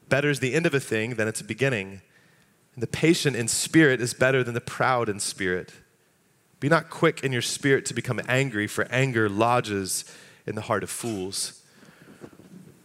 Better 0.09 0.29
is 0.29 0.39
the 0.39 0.53
end 0.53 0.65
of 0.65 0.73
a 0.73 0.79
thing 0.79 1.15
than 1.15 1.27
its 1.27 1.41
beginning. 1.41 2.01
And 2.73 2.83
the 2.83 2.87
patient 2.87 3.35
in 3.35 3.47
spirit 3.47 4.01
is 4.01 4.13
better 4.13 4.43
than 4.43 4.53
the 4.53 4.61
proud 4.61 5.07
in 5.07 5.19
spirit. 5.19 5.73
Be 6.59 6.67
not 6.67 6.89
quick 6.89 7.23
in 7.23 7.31
your 7.31 7.41
spirit 7.41 7.85
to 7.85 7.93
become 7.93 8.19
angry, 8.27 8.67
for 8.67 8.85
anger 8.91 9.29
lodges 9.29 10.03
in 10.45 10.55
the 10.55 10.61
heart 10.61 10.83
of 10.83 10.89
fools. 10.89 11.61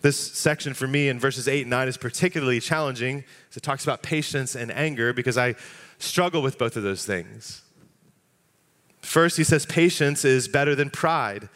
This 0.03 0.19
section 0.19 0.75
for 0.75 0.87
me 0.87 1.09
in 1.09 1.19
verses 1.19 1.49
8 1.49 1.63
and 1.63 1.71
9 1.71 1.89
is 1.89 1.97
particularly 1.97 2.61
challenging 2.61 3.25
as 3.51 3.57
it 3.57 3.63
talks 3.63 3.85
about 3.85 4.03
patience 4.03 4.55
and 4.55 4.71
anger 4.71 5.15
because 5.15 5.39
I 5.39 5.55
struggle 5.99 6.43
with 6.43 6.59
both 6.59 6.77
of 6.77 6.83
those 6.83 7.07
things. 7.07 7.63
First, 9.01 9.37
he 9.39 9.45
says 9.45 9.65
patience 9.65 10.25
is 10.25 10.47
better 10.47 10.75
than 10.75 10.91
pride. 10.91 11.49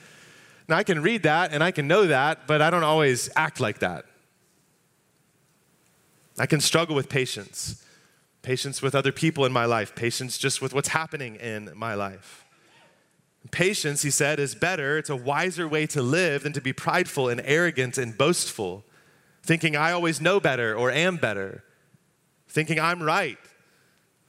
Now, 0.67 0.77
I 0.77 0.83
can 0.83 1.03
read 1.03 1.25
that 1.25 1.53
and 1.53 1.63
I 1.63 1.71
can 1.71 1.87
know 1.87 2.07
that, 2.07 2.47
but 2.47 2.63
I 2.63 2.71
don't 2.71 2.85
always 2.85 3.29
act 3.37 3.61
like 3.61 3.81
that. 3.81 4.07
I 6.39 6.47
can 6.47 6.61
struggle 6.61 6.95
with 6.95 7.09
patience 7.09 7.85
patience 8.43 8.81
with 8.81 8.95
other 8.95 9.13
people 9.13 9.45
in 9.45 9.53
my 9.53 9.67
life, 9.67 9.95
patience 9.95 10.39
just 10.39 10.63
with 10.63 10.73
what's 10.73 10.89
happening 10.89 11.37
in 11.37 11.71
my 11.75 11.95
life. 11.95 12.47
Patience, 13.51 14.03
he 14.03 14.11
said, 14.11 14.39
is 14.39 14.55
better. 14.55 14.99
It's 14.99 15.11
a 15.11 15.17
wiser 15.17 15.69
way 15.69 15.87
to 15.89 16.03
live 16.03 16.45
than 16.45 16.53
to 16.55 16.61
be 16.61 16.73
prideful 16.73 17.29
and 17.29 17.43
arrogant 17.45 17.99
and 17.99 18.17
boastful, 18.17 18.85
thinking 19.43 19.77
I 19.77 19.93
always 19.93 20.21
know 20.21 20.41
better 20.41 20.75
or 20.75 20.91
am 20.91 21.17
better, 21.17 21.63
thinking 22.49 22.79
I'm 22.81 23.03
right 23.03 23.39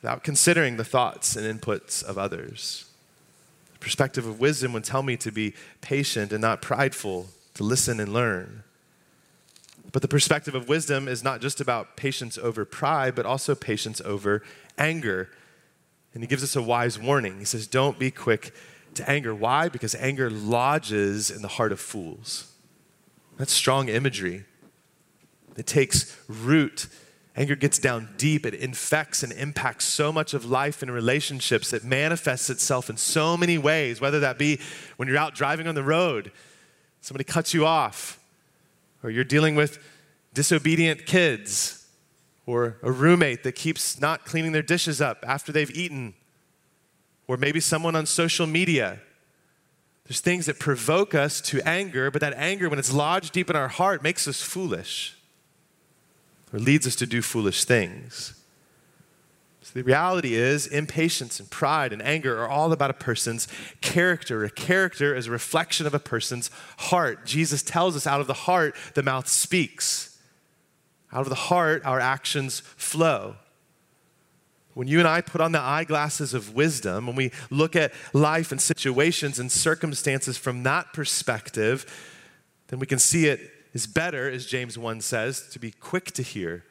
without 0.02 0.24
considering 0.24 0.78
the 0.78 0.86
thoughts 0.86 1.36
and 1.36 1.62
inputs 1.62 2.04
of 2.04 2.18
others. 2.18 2.86
The 3.74 3.80
perspective 3.80 4.26
of 4.26 4.40
wisdom 4.40 4.74
would 4.74 4.86
tell 4.86 5.04
me 5.04 5.18
to 5.18 5.32
be 5.32 5.54
patient 5.82 6.32
and 6.32 6.42
not 6.42 6.62
prideful, 6.62 7.28
to 7.56 7.64
listen 7.64 8.00
and 8.00 8.14
learn. 8.14 8.64
But 9.92 10.02
the 10.02 10.08
perspective 10.08 10.56
of 10.56 10.70
wisdom 10.70 11.08
is 11.08 11.24
not 11.24 11.42
just 11.42 11.60
about 11.60 11.96
patience 11.96 12.38
over 12.38 12.66
pride, 12.66 13.16
but 13.16 13.26
also 13.26 13.56
patience 13.56 14.02
over 14.06 14.44
anger. 14.78 15.30
And 16.14 16.24
he 16.24 16.28
gives 16.28 16.44
us 16.44 16.56
a 16.56 16.62
wise 16.62 17.00
warning. 17.00 17.40
He 17.40 17.46
says, 17.46 17.68
Don't 17.68 17.98
be 17.98 18.12
quick 18.12 18.54
to 18.96 19.10
anger. 19.10 19.34
Why? 19.34 19.70
Because 19.70 19.96
anger 19.96 20.30
lodges 20.30 21.32
in 21.32 21.42
the 21.42 21.48
heart 21.48 21.72
of 21.72 21.80
fools. 21.80 22.52
That's 23.38 23.54
strong 23.54 23.90
imagery. 23.90 24.46
It 25.58 25.66
takes 25.66 26.18
root. 26.28 26.88
Anger 27.36 27.56
gets 27.56 27.80
down 27.80 28.10
deep. 28.18 28.46
It 28.46 28.54
infects 28.54 29.24
and 29.24 29.32
impacts 29.32 29.86
so 29.86 30.12
much 30.12 30.34
of 30.34 30.46
life 30.46 30.82
and 30.82 30.92
relationships. 30.92 31.72
It 31.72 31.84
manifests 31.84 32.50
itself 32.50 32.90
in 32.90 32.98
so 32.98 33.38
many 33.38 33.58
ways, 33.58 34.02
whether 34.02 34.20
that 34.20 34.38
be 34.38 34.60
when 34.98 35.08
you're 35.08 35.18
out 35.18 35.36
driving 35.36 35.68
on 35.68 35.76
the 35.76 35.84
road, 35.84 36.32
somebody 37.02 37.24
cuts 37.24 37.54
you 37.54 37.66
off, 37.66 38.19
or 39.04 39.10
you're 39.10 39.24
dealing 39.24 39.56
with 39.56 39.80
disobedient 40.34 41.06
kids, 41.06 41.88
or 42.46 42.78
a 42.82 42.92
roommate 42.92 43.44
that 43.44 43.54
keeps 43.54 44.00
not 44.02 44.26
cleaning 44.26 44.52
their 44.52 44.62
dishes 44.64 45.00
up 45.02 45.24
after 45.28 45.52
they've 45.52 45.72
eaten, 45.72 46.14
or 47.28 47.38
maybe 47.38 47.60
someone 47.60 47.96
on 47.96 48.06
social 48.06 48.48
media. 48.48 49.00
There's 50.06 50.20
things 50.20 50.48
that 50.48 50.58
provoke 50.58 51.14
us 51.14 51.40
to 51.42 51.62
anger, 51.68 52.10
but 52.10 52.22
that 52.22 52.34
anger, 52.34 52.68
when 52.68 52.80
it's 52.80 52.92
lodged 52.92 53.34
deep 53.34 53.50
in 53.50 53.56
our 53.56 53.68
heart, 53.68 54.02
makes 54.02 54.28
us 54.28 54.42
foolish 54.42 55.16
or 56.52 56.60
leads 56.60 56.88
us 56.88 56.96
to 56.96 57.06
do 57.06 57.22
foolish 57.22 57.64
things. 57.66 58.39
The 59.74 59.84
reality 59.84 60.34
is, 60.34 60.68
impatience 60.68 61.40
and 61.40 61.50
pride 61.50 61.94
and 61.94 62.02
anger 62.02 62.42
are 62.42 62.50
all 62.50 62.72
about 62.72 62.90
a 62.90 62.94
person's 62.94 63.48
character. 63.82 64.44
A 64.44 64.50
character 64.50 65.16
is 65.16 65.28
a 65.28 65.32
reflection 65.32 65.86
of 65.86 65.94
a 65.94 66.00
person's 66.00 66.50
heart. 66.78 67.26
Jesus 67.26 67.62
tells 67.62 67.96
us 67.96 68.08
out 68.08 68.22
of 68.22 68.28
the 68.28 68.34
heart, 68.34 68.76
the 68.96 69.04
mouth 69.04 69.28
speaks. 69.28 70.18
Out 71.12 71.22
of 71.22 71.30
the 71.30 71.36
heart, 71.36 71.84
our 71.86 72.00
actions 72.00 72.60
flow. 72.60 73.36
When 74.74 74.88
you 74.88 75.00
and 75.00 75.08
I 75.08 75.22
put 75.22 75.42
on 75.42 75.52
the 75.52 75.60
eyeglasses 75.60 76.34
of 76.34 76.56
wisdom, 76.56 77.08
when 77.08 77.16
we 77.16 77.32
look 77.50 77.76
at 77.76 77.92
life 78.14 78.52
and 78.52 78.62
situations 78.62 79.40
and 79.40 79.52
circumstances 79.52 80.38
from 80.38 80.64
that 80.64 80.94
perspective, 80.94 81.86
then 82.68 82.80
we 82.80 82.86
can 82.86 83.00
see 83.00 83.28
it 83.28 83.52
is 83.74 83.88
better, 83.88 84.30
as 84.30 84.46
James 84.46 84.78
1 84.78 85.02
says, 85.02 85.48
to 85.50 85.60
be 85.60 85.72
quick 85.72 86.12
to 86.12 86.24
hear, 86.24 86.64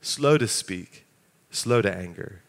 slow 0.00 0.38
to 0.38 0.48
speak, 0.48 1.06
slow 1.50 1.82
to 1.82 1.94
anger. 1.94 2.42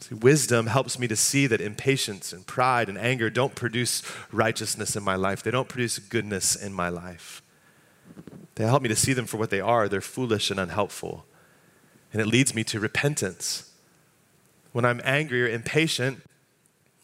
See, 0.00 0.14
wisdom 0.14 0.66
helps 0.66 0.98
me 0.98 1.08
to 1.08 1.16
see 1.16 1.46
that 1.48 1.60
impatience 1.60 2.32
and 2.32 2.46
pride 2.46 2.88
and 2.88 2.96
anger 2.96 3.30
don't 3.30 3.54
produce 3.54 4.02
righteousness 4.30 4.94
in 4.96 5.02
my 5.02 5.16
life. 5.16 5.42
They 5.42 5.50
don't 5.50 5.68
produce 5.68 5.98
goodness 5.98 6.54
in 6.54 6.72
my 6.72 6.88
life. 6.88 7.42
They 8.54 8.64
help 8.64 8.82
me 8.82 8.88
to 8.88 8.96
see 8.96 9.12
them 9.12 9.26
for 9.26 9.36
what 9.36 9.50
they 9.50 9.60
are. 9.60 9.88
They're 9.88 10.00
foolish 10.00 10.50
and 10.50 10.60
unhelpful 10.60 11.24
and 12.12 12.22
it 12.22 12.26
leads 12.26 12.54
me 12.54 12.64
to 12.64 12.80
repentance. 12.80 13.70
When 14.72 14.84
I'm 14.84 15.00
angry 15.04 15.42
or 15.44 15.48
impatient, 15.48 16.22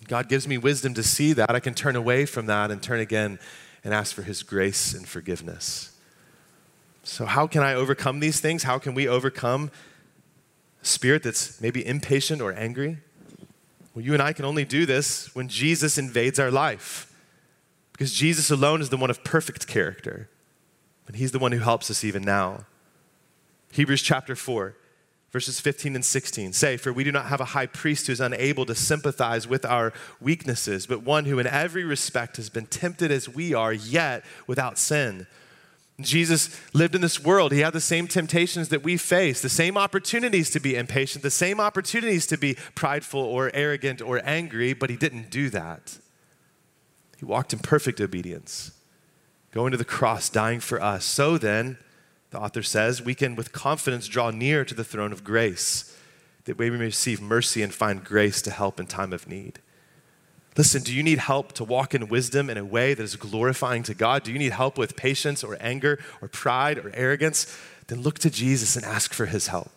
God 0.06 0.28
gives 0.28 0.46
me 0.46 0.58
wisdom 0.58 0.94
to 0.94 1.02
see 1.02 1.32
that. 1.34 1.50
I 1.50 1.60
can 1.60 1.74
turn 1.74 1.96
away 1.96 2.26
from 2.26 2.46
that 2.46 2.70
and 2.70 2.82
turn 2.82 3.00
again 3.00 3.38
and 3.82 3.92
ask 3.92 4.14
for 4.14 4.22
His 4.22 4.42
grace 4.42 4.94
and 4.94 5.06
forgiveness. 5.06 5.90
So, 7.02 7.26
how 7.26 7.46
can 7.46 7.62
I 7.62 7.74
overcome 7.74 8.20
these 8.20 8.40
things? 8.40 8.62
How 8.62 8.78
can 8.78 8.94
we 8.94 9.06
overcome 9.06 9.70
spirit 10.84 11.22
that's 11.22 11.60
maybe 11.60 11.84
impatient 11.86 12.40
or 12.40 12.52
angry? 12.52 12.98
Well, 13.94 14.04
you 14.04 14.12
and 14.12 14.22
I 14.22 14.32
can 14.32 14.44
only 14.44 14.64
do 14.64 14.86
this 14.86 15.34
when 15.34 15.48
Jesus 15.48 15.98
invades 15.98 16.38
our 16.38 16.50
life. 16.50 17.12
Because 17.92 18.12
Jesus 18.12 18.50
alone 18.50 18.80
is 18.80 18.88
the 18.88 18.96
one 18.96 19.10
of 19.10 19.22
perfect 19.22 19.68
character, 19.68 20.28
and 21.06 21.16
He's 21.16 21.30
the 21.30 21.38
one 21.38 21.52
who 21.52 21.60
helps 21.60 21.90
us 21.90 22.02
even 22.02 22.22
now. 22.22 22.66
Hebrews 23.72 24.02
chapter 24.02 24.34
4 24.34 24.76
verses 25.34 25.58
15 25.58 25.96
and 25.96 26.04
16 26.04 26.52
say, 26.52 26.76
For 26.76 26.92
we 26.92 27.02
do 27.02 27.10
not 27.10 27.26
have 27.26 27.40
a 27.40 27.46
high 27.46 27.66
priest 27.66 28.06
who 28.06 28.12
is 28.12 28.20
unable 28.20 28.64
to 28.66 28.74
sympathize 28.74 29.48
with 29.48 29.64
our 29.64 29.92
weaknesses, 30.20 30.86
but 30.86 31.02
one 31.02 31.24
who 31.24 31.40
in 31.40 31.46
every 31.48 31.82
respect 31.82 32.36
has 32.36 32.48
been 32.48 32.66
tempted 32.66 33.10
as 33.10 33.28
we 33.28 33.52
are, 33.52 33.72
yet 33.72 34.24
without 34.46 34.78
sin. 34.78 35.26
Jesus 36.00 36.60
lived 36.72 36.96
in 36.96 37.00
this 37.00 37.22
world. 37.22 37.52
He 37.52 37.60
had 37.60 37.72
the 37.72 37.80
same 37.80 38.08
temptations 38.08 38.68
that 38.70 38.82
we 38.82 38.96
face, 38.96 39.40
the 39.40 39.48
same 39.48 39.76
opportunities 39.78 40.50
to 40.50 40.60
be 40.60 40.74
impatient, 40.74 41.22
the 41.22 41.30
same 41.30 41.60
opportunities 41.60 42.26
to 42.26 42.36
be 42.36 42.56
prideful 42.74 43.20
or 43.20 43.50
arrogant 43.54 44.02
or 44.02 44.20
angry, 44.24 44.72
but 44.72 44.90
he 44.90 44.96
didn't 44.96 45.30
do 45.30 45.50
that. 45.50 45.98
He 47.16 47.24
walked 47.24 47.52
in 47.52 47.60
perfect 47.60 48.00
obedience, 48.00 48.72
going 49.52 49.70
to 49.70 49.76
the 49.76 49.84
cross, 49.84 50.28
dying 50.28 50.58
for 50.58 50.82
us. 50.82 51.04
So 51.04 51.38
then, 51.38 51.78
the 52.30 52.40
author 52.40 52.64
says, 52.64 53.00
we 53.00 53.14
can 53.14 53.36
with 53.36 53.52
confidence 53.52 54.08
draw 54.08 54.30
near 54.30 54.64
to 54.64 54.74
the 54.74 54.82
throne 54.82 55.12
of 55.12 55.22
grace 55.22 55.96
that 56.44 56.58
we 56.58 56.70
may 56.70 56.76
receive 56.78 57.20
mercy 57.20 57.62
and 57.62 57.72
find 57.72 58.04
grace 58.04 58.42
to 58.42 58.50
help 58.50 58.80
in 58.80 58.86
time 58.86 59.12
of 59.12 59.28
need. 59.28 59.60
Listen, 60.56 60.82
do 60.82 60.94
you 60.94 61.02
need 61.02 61.18
help 61.18 61.52
to 61.54 61.64
walk 61.64 61.94
in 61.94 62.08
wisdom 62.08 62.48
in 62.48 62.56
a 62.56 62.64
way 62.64 62.94
that 62.94 63.02
is 63.02 63.16
glorifying 63.16 63.82
to 63.84 63.94
God? 63.94 64.22
Do 64.22 64.32
you 64.32 64.38
need 64.38 64.52
help 64.52 64.78
with 64.78 64.96
patience 64.96 65.42
or 65.42 65.56
anger 65.60 65.98
or 66.22 66.28
pride 66.28 66.78
or 66.78 66.92
arrogance? 66.94 67.58
Then 67.88 68.02
look 68.02 68.20
to 68.20 68.30
Jesus 68.30 68.76
and 68.76 68.84
ask 68.84 69.12
for 69.12 69.26
his 69.26 69.48
help. 69.48 69.70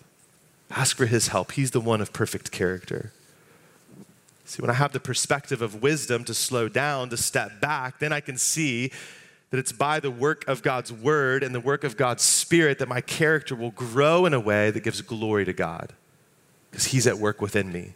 Ask 0.69 0.95
for 0.97 1.07
his 1.07 1.29
help. 1.29 1.53
He's 1.53 1.71
the 1.71 1.81
one 1.81 1.99
of 1.99 2.13
perfect 2.13 2.51
character. 2.51 3.11
See, 4.45 4.61
when 4.61 4.69
I 4.69 4.75
have 4.75 4.93
the 4.93 4.99
perspective 4.99 5.61
of 5.61 5.81
wisdom 5.81 6.23
to 6.25 6.33
slow 6.33 6.69
down, 6.69 7.09
to 7.09 7.17
step 7.17 7.59
back, 7.59 7.99
then 7.99 8.13
I 8.13 8.21
can 8.21 8.37
see 8.37 8.91
that 9.49 9.57
it's 9.57 9.71
by 9.71 9.99
the 9.99 10.11
work 10.11 10.47
of 10.47 10.61
God's 10.61 10.91
word 10.91 11.41
and 11.41 11.55
the 11.55 11.59
work 11.59 11.83
of 11.83 11.97
God's 11.97 12.23
spirit 12.23 12.79
that 12.79 12.87
my 12.87 13.01
character 13.01 13.55
will 13.55 13.71
grow 13.71 14.25
in 14.25 14.33
a 14.33 14.39
way 14.39 14.71
that 14.71 14.83
gives 14.83 15.01
glory 15.01 15.45
to 15.45 15.53
God 15.53 15.93
because 16.69 16.85
He's 16.85 17.07
at 17.07 17.17
work 17.17 17.41
within 17.41 17.71
me 17.71 17.93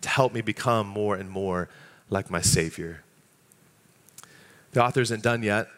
to 0.00 0.08
help 0.08 0.32
me 0.32 0.40
become 0.40 0.86
more 0.86 1.16
and 1.16 1.28
more 1.28 1.68
like 2.10 2.30
my 2.30 2.40
Savior. 2.40 3.02
The 4.72 4.84
author 4.84 5.00
isn't 5.00 5.22
done 5.22 5.42
yet. 5.42 5.68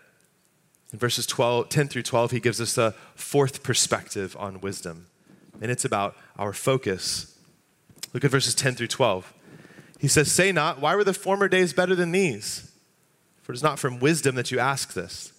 In 0.93 0.99
verses 0.99 1.27
12, 1.27 1.69
10 1.69 1.89
through 1.89 2.03
12, 2.03 2.31
he 2.31 2.41
gives 2.41 2.61
us 2.61 2.79
a 2.79 2.93
fourth 3.15 3.63
perspective 3.63 4.37
on 4.39 4.61
wisdom, 4.61 5.07
and 5.61 5.71
it's 5.71 5.85
about 5.85 6.17
our 6.39 6.53
focus. 6.53 7.39
Look 8.15 8.25
at 8.25 8.31
verses 8.31 8.55
10 8.55 8.75
through 8.75 8.87
12. 8.89 9.35
He 9.99 10.09
says, 10.09 10.33
Say 10.33 10.51
not, 10.53 10.81
why 10.81 10.95
were 10.95 11.05
the 11.05 11.13
former 11.13 11.49
days 11.49 11.73
better 11.73 11.95
than 11.95 12.13
these? 12.13 12.73
For 13.43 13.53
it 13.53 13.57
is 13.57 13.63
not 13.63 13.79
from 13.79 14.01
wisdom 14.01 14.35
that 14.37 14.51
you 14.51 14.59
ask 14.59 14.95
this. 14.95 15.33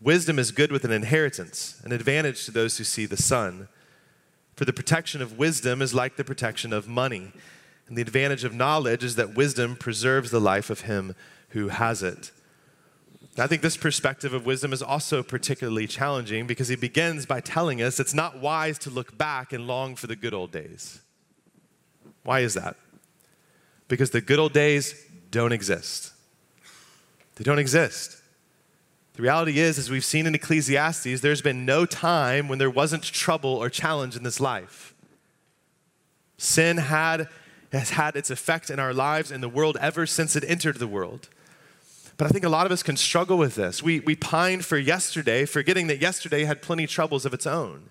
Wisdom 0.00 0.38
is 0.38 0.52
good 0.52 0.70
with 0.70 0.84
an 0.84 0.92
inheritance, 0.92 1.80
an 1.84 1.92
advantage 1.92 2.44
to 2.44 2.50
those 2.50 2.78
who 2.78 2.84
see 2.84 3.04
the 3.04 3.16
sun. 3.16 3.68
For 4.54 4.64
the 4.64 4.72
protection 4.72 5.20
of 5.20 5.38
wisdom 5.38 5.82
is 5.82 5.94
like 5.94 6.16
the 6.16 6.24
protection 6.24 6.72
of 6.72 6.88
money. 6.88 7.32
And 7.88 7.96
the 7.96 8.02
advantage 8.02 8.44
of 8.44 8.54
knowledge 8.54 9.02
is 9.02 9.16
that 9.16 9.34
wisdom 9.34 9.76
preserves 9.76 10.30
the 10.30 10.40
life 10.40 10.70
of 10.70 10.82
him 10.82 11.14
who 11.50 11.68
has 11.68 12.02
it. 12.02 12.30
I 13.38 13.46
think 13.46 13.62
this 13.62 13.76
perspective 13.76 14.34
of 14.34 14.44
wisdom 14.44 14.72
is 14.72 14.82
also 14.82 15.22
particularly 15.22 15.86
challenging 15.86 16.46
because 16.46 16.68
he 16.68 16.76
begins 16.76 17.24
by 17.24 17.40
telling 17.40 17.80
us 17.80 18.00
it's 18.00 18.14
not 18.14 18.40
wise 18.40 18.78
to 18.80 18.90
look 18.90 19.16
back 19.16 19.52
and 19.52 19.66
long 19.66 19.94
for 19.94 20.06
the 20.08 20.16
good 20.16 20.34
old 20.34 20.50
days. 20.50 21.00
Why 22.24 22.40
is 22.40 22.54
that? 22.54 22.76
because 23.88 24.10
the 24.10 24.20
good 24.20 24.38
old 24.38 24.52
days 24.52 24.94
don't 25.30 25.52
exist. 25.52 26.12
They 27.36 27.44
don't 27.44 27.58
exist. 27.58 28.16
The 29.14 29.22
reality 29.22 29.58
is, 29.58 29.78
as 29.78 29.90
we've 29.90 30.04
seen 30.04 30.26
in 30.26 30.34
Ecclesiastes, 30.34 31.20
there's 31.20 31.42
been 31.42 31.64
no 31.64 31.86
time 31.86 32.46
when 32.46 32.58
there 32.58 32.70
wasn't 32.70 33.02
trouble 33.02 33.50
or 33.50 33.68
challenge 33.68 34.14
in 34.14 34.22
this 34.22 34.38
life. 34.38 34.94
Sin 36.36 36.76
had, 36.76 37.28
has 37.72 37.90
had 37.90 38.16
its 38.16 38.30
effect 38.30 38.70
in 38.70 38.78
our 38.78 38.94
lives 38.94 39.30
and 39.30 39.42
the 39.42 39.48
world 39.48 39.76
ever 39.80 40.06
since 40.06 40.36
it 40.36 40.44
entered 40.46 40.76
the 40.78 40.86
world. 40.86 41.28
But 42.16 42.26
I 42.26 42.30
think 42.30 42.44
a 42.44 42.48
lot 42.48 42.66
of 42.66 42.72
us 42.72 42.82
can 42.82 42.96
struggle 42.96 43.38
with 43.38 43.54
this. 43.54 43.82
We, 43.82 44.00
we 44.00 44.16
pine 44.16 44.62
for 44.62 44.76
yesterday, 44.76 45.44
forgetting 45.44 45.86
that 45.86 46.00
yesterday 46.00 46.44
had 46.44 46.62
plenty 46.62 46.84
of 46.84 46.90
troubles 46.90 47.24
of 47.24 47.32
its 47.32 47.46
own. 47.46 47.90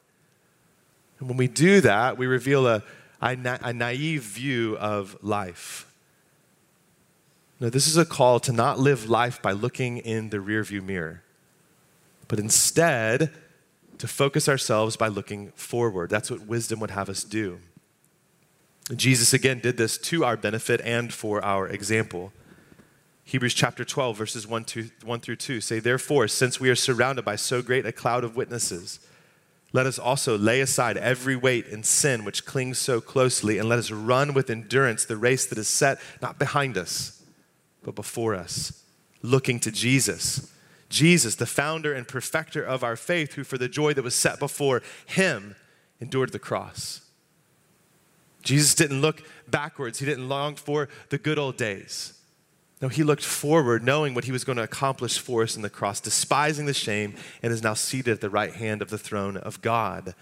And 1.19 1.29
when 1.29 1.37
we 1.37 1.47
do 1.47 1.81
that, 1.81 2.17
we 2.17 2.27
reveal 2.27 2.67
a, 2.67 2.83
a, 3.21 3.35
na- 3.35 3.57
a 3.61 3.71
naive 3.71 4.23
view 4.23 4.77
of 4.77 5.17
life. 5.23 5.85
No, 7.59 7.69
this 7.69 7.87
is 7.87 7.97
a 7.97 8.05
call 8.05 8.39
to 8.41 8.51
not 8.51 8.79
live 8.79 9.09
life 9.09 9.41
by 9.41 9.51
looking 9.51 9.97
in 9.97 10.29
the 10.29 10.37
rearview 10.37 10.83
mirror, 10.83 11.23
but 12.27 12.37
instead 12.37 13.31
to 13.97 14.07
focus 14.07 14.47
ourselves 14.47 14.95
by 14.95 15.07
looking 15.07 15.51
forward. 15.55 16.09
That's 16.09 16.29
what 16.29 16.45
wisdom 16.45 16.79
would 16.81 16.91
have 16.91 17.09
us 17.09 17.23
do. 17.23 17.59
Jesus 18.95 19.33
again 19.33 19.59
did 19.59 19.77
this 19.77 19.97
to 19.97 20.23
our 20.23 20.37
benefit 20.37 20.79
and 20.81 21.13
for 21.13 21.43
our 21.43 21.67
example. 21.67 22.31
Hebrews 23.25 23.53
chapter 23.53 23.83
12, 23.83 24.17
verses 24.17 24.47
1, 24.47 24.63
to, 24.65 24.89
1 25.03 25.19
through 25.19 25.35
2 25.35 25.59
say, 25.59 25.79
Therefore, 25.79 26.29
since 26.29 26.61
we 26.61 26.69
are 26.69 26.75
surrounded 26.75 27.25
by 27.25 27.35
so 27.35 27.61
great 27.61 27.85
a 27.85 27.91
cloud 27.91 28.23
of 28.23 28.37
witnesses, 28.37 29.01
let 29.73 29.85
us 29.85 29.99
also 29.99 30.37
lay 30.37 30.61
aside 30.61 30.95
every 30.95 31.35
weight 31.35 31.67
and 31.67 31.85
sin 31.85 32.23
which 32.23 32.45
clings 32.45 32.77
so 32.77 33.01
closely, 33.01 33.57
and 33.57 33.67
let 33.67 33.79
us 33.79 33.91
run 33.91 34.33
with 34.33 34.49
endurance 34.49 35.03
the 35.03 35.17
race 35.17 35.45
that 35.47 35.57
is 35.57 35.67
set 35.67 35.99
not 36.21 36.39
behind 36.39 36.77
us 36.77 37.17
but 37.83 37.95
before 37.95 38.35
us, 38.35 38.83
looking 39.21 39.59
to 39.61 39.71
Jesus. 39.71 40.53
Jesus, 40.89 41.35
the 41.35 41.45
founder 41.45 41.93
and 41.93 42.07
perfecter 42.07 42.61
of 42.61 42.83
our 42.83 42.95
faith, 42.95 43.33
who 43.33 43.43
for 43.43 43.57
the 43.57 43.69
joy 43.69 43.93
that 43.93 44.03
was 44.03 44.15
set 44.15 44.39
before 44.39 44.81
him 45.05 45.55
endured 45.99 46.31
the 46.31 46.39
cross. 46.39 47.06
Jesus 48.47 48.73
didn't 48.73 49.01
look 49.01 49.21
backwards, 49.47 49.99
he 49.99 50.05
didn't 50.05 50.29
long 50.29 50.55
for 50.55 50.89
the 51.09 51.17
good 51.17 51.37
old 51.37 51.57
days. 51.57 52.13
No, 52.81 52.87
he 52.87 53.03
looked 53.03 53.25
forward, 53.25 53.83
knowing 53.83 54.13
what 54.13 54.25
he 54.25 54.31
was 54.31 54.43
going 54.43 54.57
to 54.57 54.63
accomplish 54.63 55.17
for 55.17 55.43
us 55.43 55.55
in 55.55 55.63
the 55.63 55.69
cross, 55.69 55.99
despising 55.99 56.67
the 56.67 56.73
shame, 56.73 57.15
and 57.41 57.51
is 57.51 57.63
now 57.63 57.73
seated 57.73 58.11
at 58.11 58.21
the 58.21 58.29
right 58.29 58.53
hand 58.53 58.81
of 58.81 58.89
the 58.89 58.99
throne 58.99 59.35
of 59.35 59.61
God. 59.61 60.13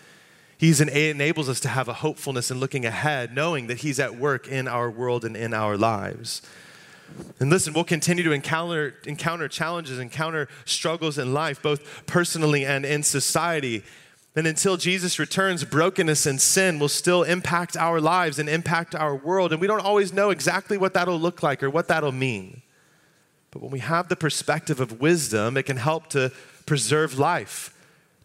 He 0.58 0.74
enables 0.82 1.50
us 1.50 1.60
to 1.62 1.68
have 1.68 1.90
a 1.90 1.94
hopefulness 1.94 2.50
in 2.50 2.62
looking 2.62 2.86
ahead, 2.86 3.36
knowing 3.36 3.68
that 3.68 3.80
he's 3.80 4.00
at 4.00 4.16
work 4.16 4.48
in 4.48 4.70
our 4.70 4.90
world 4.90 5.26
and 5.26 5.36
in 5.36 5.54
our 5.54 5.78
lives. 5.78 6.42
And 7.40 7.50
listen, 7.50 7.74
we'll 7.74 7.84
continue 7.84 8.24
to 8.24 8.32
encounter, 8.32 8.96
encounter 9.06 9.50
challenges, 9.50 10.00
encounter 10.00 10.48
struggles 10.64 11.18
in 11.18 11.34
life, 11.34 11.62
both 11.62 12.06
personally 12.06 12.66
and 12.66 12.86
in 12.86 13.04
society. 13.04 13.84
And 14.36 14.46
until 14.46 14.76
Jesus 14.76 15.18
returns, 15.18 15.64
brokenness 15.64 16.26
and 16.26 16.42
sin 16.42 16.78
will 16.78 16.90
still 16.90 17.24
impact 17.24 17.78
our 17.78 18.02
lives 18.02 18.38
and 18.38 18.50
impact 18.50 18.94
our 18.94 19.16
world. 19.16 19.52
And 19.52 19.62
we 19.62 19.68
don't 19.68 19.80
always 19.80 20.12
know 20.12 20.30
exactly 20.30 20.78
what 20.78 20.94
that'll 20.94 21.20
look 21.20 21.42
like 21.42 21.64
or 21.64 21.70
what 21.70 21.88
that'll 21.88 22.12
mean. 22.12 22.62
But 23.52 23.62
when 23.62 23.72
we 23.72 23.80
have 23.80 24.10
the 24.10 24.18
perspective 24.18 24.82
of 24.82 25.00
wisdom, 25.00 25.56
it 25.56 25.64
can 25.64 25.78
help 25.78 26.08
to 26.08 26.34
preserve 26.66 27.18
life 27.18 27.76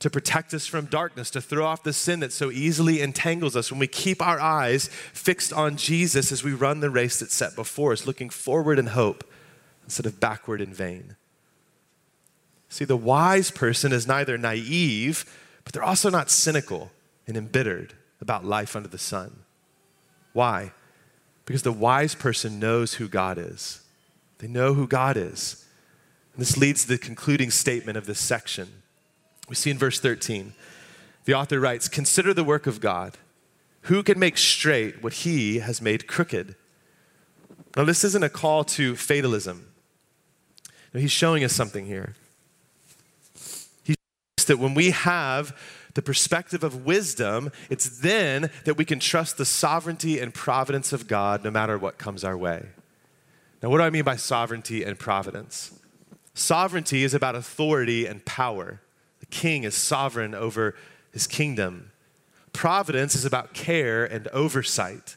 to 0.01 0.11
protect 0.11 0.53
us 0.55 0.67
from 0.67 0.87
darkness, 0.87 1.31
to 1.31 1.41
throw 1.41 1.65
off 1.65 1.83
the 1.83 1.93
sin 1.93 2.21
that 2.21 2.33
so 2.33 2.51
easily 2.51 3.01
entangles 3.01 3.55
us 3.55 3.71
when 3.71 3.79
we 3.79 3.87
keep 3.87 4.21
our 4.21 4.41
eyes 4.41 4.89
fixed 5.13 5.53
on 5.53 5.77
Jesus 5.77 6.33
as 6.33 6.43
we 6.43 6.53
run 6.53 6.81
the 6.81 6.91
race 6.91 7.21
that's 7.21 7.35
set 7.35 7.55
before 7.55 7.93
us, 7.93 8.07
looking 8.07 8.31
forward 8.31 8.79
in 8.79 8.89
hope 8.89 9.31
instead 9.85 10.07
of 10.07 10.19
backward 10.19 10.63
in 10.63 10.73
vain. 10.73 11.17
See, 12.71 12.87
the 12.87 12.97
wise 12.97 13.51
person 13.51 13.93
is 13.93 14.07
neither 14.07 14.39
naive, 14.39 15.27
but 15.65 15.73
they're 15.73 15.83
also 15.83 16.11
not 16.11 16.31
cynical 16.31 16.91
and 17.27 17.37
embittered 17.37 17.95
about 18.21 18.45
life 18.45 18.77
under 18.77 18.89
the 18.89 18.99
sun. 18.99 19.41
Why? 20.33 20.73
Because 21.45 21.63
the 21.63 21.73
wise 21.73 22.15
person 22.15 22.61
knows 22.61 22.95
who 22.95 23.09
God 23.09 23.39
is. 23.39 23.83
They 24.39 24.49
know 24.49 24.75
who 24.75 24.87
God 24.87 25.17
is. 25.17 25.65
And 26.35 26.41
this 26.41 26.57
leads 26.57 26.83
to 26.83 26.89
the 26.89 26.99
concluding 26.99 27.51
statement 27.51 27.99
of 27.99 28.07
this 28.07 28.21
section. 28.21 28.83
We 29.49 29.55
see 29.55 29.71
in 29.71 29.79
verse 29.79 29.99
13, 30.01 30.55
the 31.25 31.35
author 31.35 31.61
writes 31.61 31.89
Consider 31.89 32.33
the 32.33 32.45
work 32.45 32.67
of 32.67 32.81
God. 32.81 33.19
Who 33.83 34.03
can 34.03 34.19
make 34.19 34.39
straight 34.39 35.03
what 35.03 35.13
he 35.13 35.59
has 35.59 35.81
made 35.81 36.07
crooked? 36.07 36.55
Now, 37.77 37.85
this 37.85 38.05
isn't 38.05 38.25
a 38.25 38.29
call 38.29 38.65
to 38.65 38.97
fatalism. 38.97 39.69
No, 40.93 41.01
he's 41.01 41.13
showing 41.13 41.45
us 41.45 41.53
something 41.53 41.87
here. 41.87 42.15
That 44.51 44.59
when 44.59 44.75
we 44.75 44.91
have 44.91 45.57
the 45.95 46.03
perspective 46.03 46.65
of 46.65 46.85
wisdom, 46.85 47.53
it's 47.69 48.01
then 48.01 48.51
that 48.65 48.77
we 48.77 48.85
can 48.85 48.99
trust 48.99 49.39
the 49.39 49.45
sovereignty 49.45 50.19
and 50.19 50.35
providence 50.35 50.93
of 50.93 51.07
God 51.07 51.45
no 51.45 51.53
matter 51.53 51.79
what 51.79 51.99
comes 51.99 52.25
our 52.25 52.37
way. 52.37 52.67
Now, 53.63 53.69
what 53.71 53.79
do 53.79 53.85
I 53.85 53.91
mean 53.91 54.03
by 54.03 54.17
sovereignty 54.17 54.83
and 54.83 54.99
providence? 54.99 55.79
Sovereignty 56.35 57.05
is 57.05 57.15
about 57.15 57.37
authority 57.37 58.07
and 58.07 58.25
power 58.25 58.81
The 59.21 59.27
king 59.27 59.63
is 59.63 59.77
sovereign 59.77 60.35
over 60.35 60.75
his 61.13 61.29
kingdom. 61.29 61.93
Providence 62.53 63.15
is 63.15 63.25
about 63.25 63.55
care 63.55 64.05
and 64.05 64.27
oversight. 64.29 65.15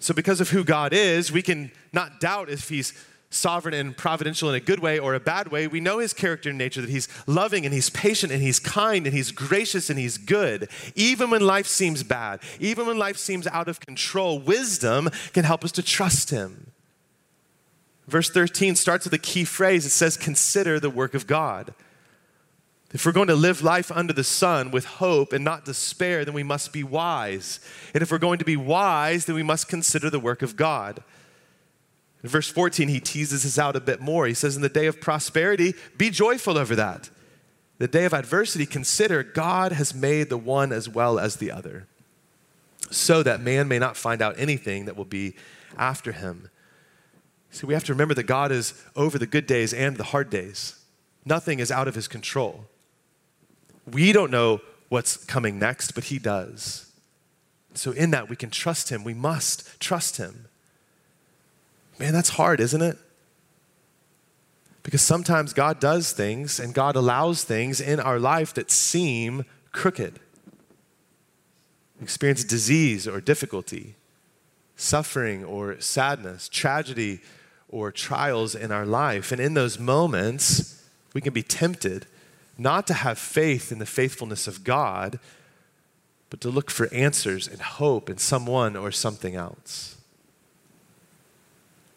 So, 0.00 0.12
because 0.12 0.40
of 0.40 0.50
who 0.50 0.64
God 0.64 0.92
is, 0.92 1.30
we 1.30 1.42
can 1.42 1.70
not 1.92 2.18
doubt 2.18 2.50
if 2.50 2.68
he's 2.68 2.92
sovereign 3.32 3.74
and 3.74 3.96
providential 3.96 4.48
in 4.48 4.54
a 4.54 4.60
good 4.60 4.78
way 4.78 4.98
or 4.98 5.14
a 5.14 5.20
bad 5.20 5.48
way. 5.48 5.66
We 5.66 5.80
know 5.80 5.98
his 5.98 6.12
character 6.12 6.48
and 6.50 6.58
nature 6.58 6.80
that 6.80 6.90
he's 6.90 7.08
loving 7.26 7.64
and 7.64 7.74
he's 7.74 7.90
patient 7.90 8.32
and 8.32 8.42
he's 8.42 8.58
kind 8.58 9.06
and 9.06 9.14
he's 9.14 9.30
gracious 9.30 9.90
and 9.90 9.98
he's 9.98 10.18
good. 10.18 10.68
Even 10.94 11.30
when 11.30 11.40
life 11.42 11.66
seems 11.66 12.02
bad, 12.02 12.40
even 12.60 12.86
when 12.86 12.98
life 12.98 13.16
seems 13.16 13.46
out 13.46 13.68
of 13.68 13.80
control, 13.80 14.38
wisdom 14.38 15.08
can 15.32 15.44
help 15.44 15.64
us 15.64 15.72
to 15.72 15.82
trust 15.82 16.30
him. 16.30 16.72
Verse 18.06 18.28
13 18.30 18.76
starts 18.76 19.04
with 19.04 19.14
a 19.14 19.18
key 19.18 19.44
phrase 19.44 19.86
it 19.86 19.90
says, 19.90 20.16
Consider 20.16 20.78
the 20.78 20.90
work 20.90 21.14
of 21.14 21.26
God. 21.26 21.74
If 22.92 23.06
we're 23.06 23.12
going 23.12 23.28
to 23.28 23.34
live 23.34 23.62
life 23.62 23.90
under 23.90 24.12
the 24.12 24.24
sun 24.24 24.70
with 24.70 24.84
hope 24.84 25.32
and 25.32 25.42
not 25.42 25.64
despair, 25.64 26.24
then 26.26 26.34
we 26.34 26.42
must 26.42 26.72
be 26.74 26.84
wise. 26.84 27.58
And 27.94 28.02
if 28.02 28.10
we're 28.10 28.18
going 28.18 28.38
to 28.38 28.44
be 28.44 28.56
wise, 28.56 29.24
then 29.24 29.34
we 29.34 29.42
must 29.42 29.66
consider 29.66 30.10
the 30.10 30.20
work 30.20 30.42
of 30.42 30.56
God. 30.56 31.02
In 32.22 32.28
verse 32.28 32.48
14, 32.48 32.88
he 32.88 33.00
teases 33.00 33.44
us 33.44 33.58
out 33.58 33.76
a 33.76 33.80
bit 33.80 34.00
more. 34.00 34.26
He 34.26 34.34
says, 34.34 34.56
In 34.56 34.62
the 34.62 34.68
day 34.68 34.86
of 34.86 35.00
prosperity, 35.00 35.74
be 35.98 36.10
joyful 36.10 36.56
over 36.56 36.76
that. 36.76 37.10
The 37.78 37.88
day 37.88 38.04
of 38.04 38.14
adversity, 38.14 38.64
consider 38.64 39.22
God 39.22 39.72
has 39.72 39.94
made 39.94 40.28
the 40.28 40.38
one 40.38 40.72
as 40.72 40.88
well 40.88 41.18
as 41.18 41.36
the 41.36 41.50
other, 41.50 41.88
so 42.90 43.22
that 43.24 43.40
man 43.40 43.66
may 43.66 43.78
not 43.78 43.96
find 43.96 44.22
out 44.22 44.38
anything 44.38 44.84
that 44.84 44.96
will 44.96 45.04
be 45.04 45.34
after 45.76 46.12
him. 46.12 46.48
See, 47.50 47.66
we 47.66 47.74
have 47.74 47.84
to 47.84 47.92
remember 47.92 48.14
that 48.14 48.22
God 48.24 48.52
is 48.52 48.74
over 48.94 49.18
the 49.18 49.26
good 49.26 49.46
days 49.46 49.74
and 49.74 49.96
the 49.96 50.04
hard 50.04 50.30
days. 50.30 50.76
Nothing 51.24 51.58
is 51.58 51.72
out 51.72 51.88
of 51.88 51.94
his 51.94 52.06
control. 52.06 52.66
We 53.90 54.12
don't 54.12 54.30
know 54.30 54.60
what's 54.88 55.16
coming 55.16 55.58
next, 55.58 55.92
but 55.92 56.04
He 56.04 56.18
does. 56.18 56.92
So, 57.74 57.92
in 57.92 58.10
that, 58.10 58.28
we 58.28 58.36
can 58.36 58.50
trust 58.50 58.90
Him. 58.90 59.04
We 59.04 59.14
must 59.14 59.80
trust 59.80 60.18
Him. 60.18 60.48
Man, 62.02 62.12
that's 62.12 62.30
hard, 62.30 62.58
isn't 62.58 62.82
it? 62.82 62.98
Because 64.82 65.02
sometimes 65.02 65.52
God 65.52 65.78
does 65.78 66.10
things 66.10 66.58
and 66.58 66.74
God 66.74 66.96
allows 66.96 67.44
things 67.44 67.80
in 67.80 68.00
our 68.00 68.18
life 68.18 68.52
that 68.54 68.72
seem 68.72 69.44
crooked. 69.70 70.18
Experience 72.00 72.42
disease 72.42 73.06
or 73.06 73.20
difficulty, 73.20 73.94
suffering 74.74 75.44
or 75.44 75.80
sadness, 75.80 76.48
tragedy 76.48 77.20
or 77.68 77.92
trials 77.92 78.56
in 78.56 78.72
our 78.72 78.84
life. 78.84 79.30
And 79.30 79.40
in 79.40 79.54
those 79.54 79.78
moments, 79.78 80.84
we 81.14 81.20
can 81.20 81.32
be 81.32 81.44
tempted 81.44 82.06
not 82.58 82.88
to 82.88 82.94
have 82.94 83.16
faith 83.16 83.70
in 83.70 83.78
the 83.78 83.86
faithfulness 83.86 84.48
of 84.48 84.64
God, 84.64 85.20
but 86.30 86.40
to 86.40 86.48
look 86.48 86.68
for 86.68 86.92
answers 86.92 87.46
and 87.46 87.60
hope 87.60 88.10
in 88.10 88.18
someone 88.18 88.74
or 88.74 88.90
something 88.90 89.36
else. 89.36 89.98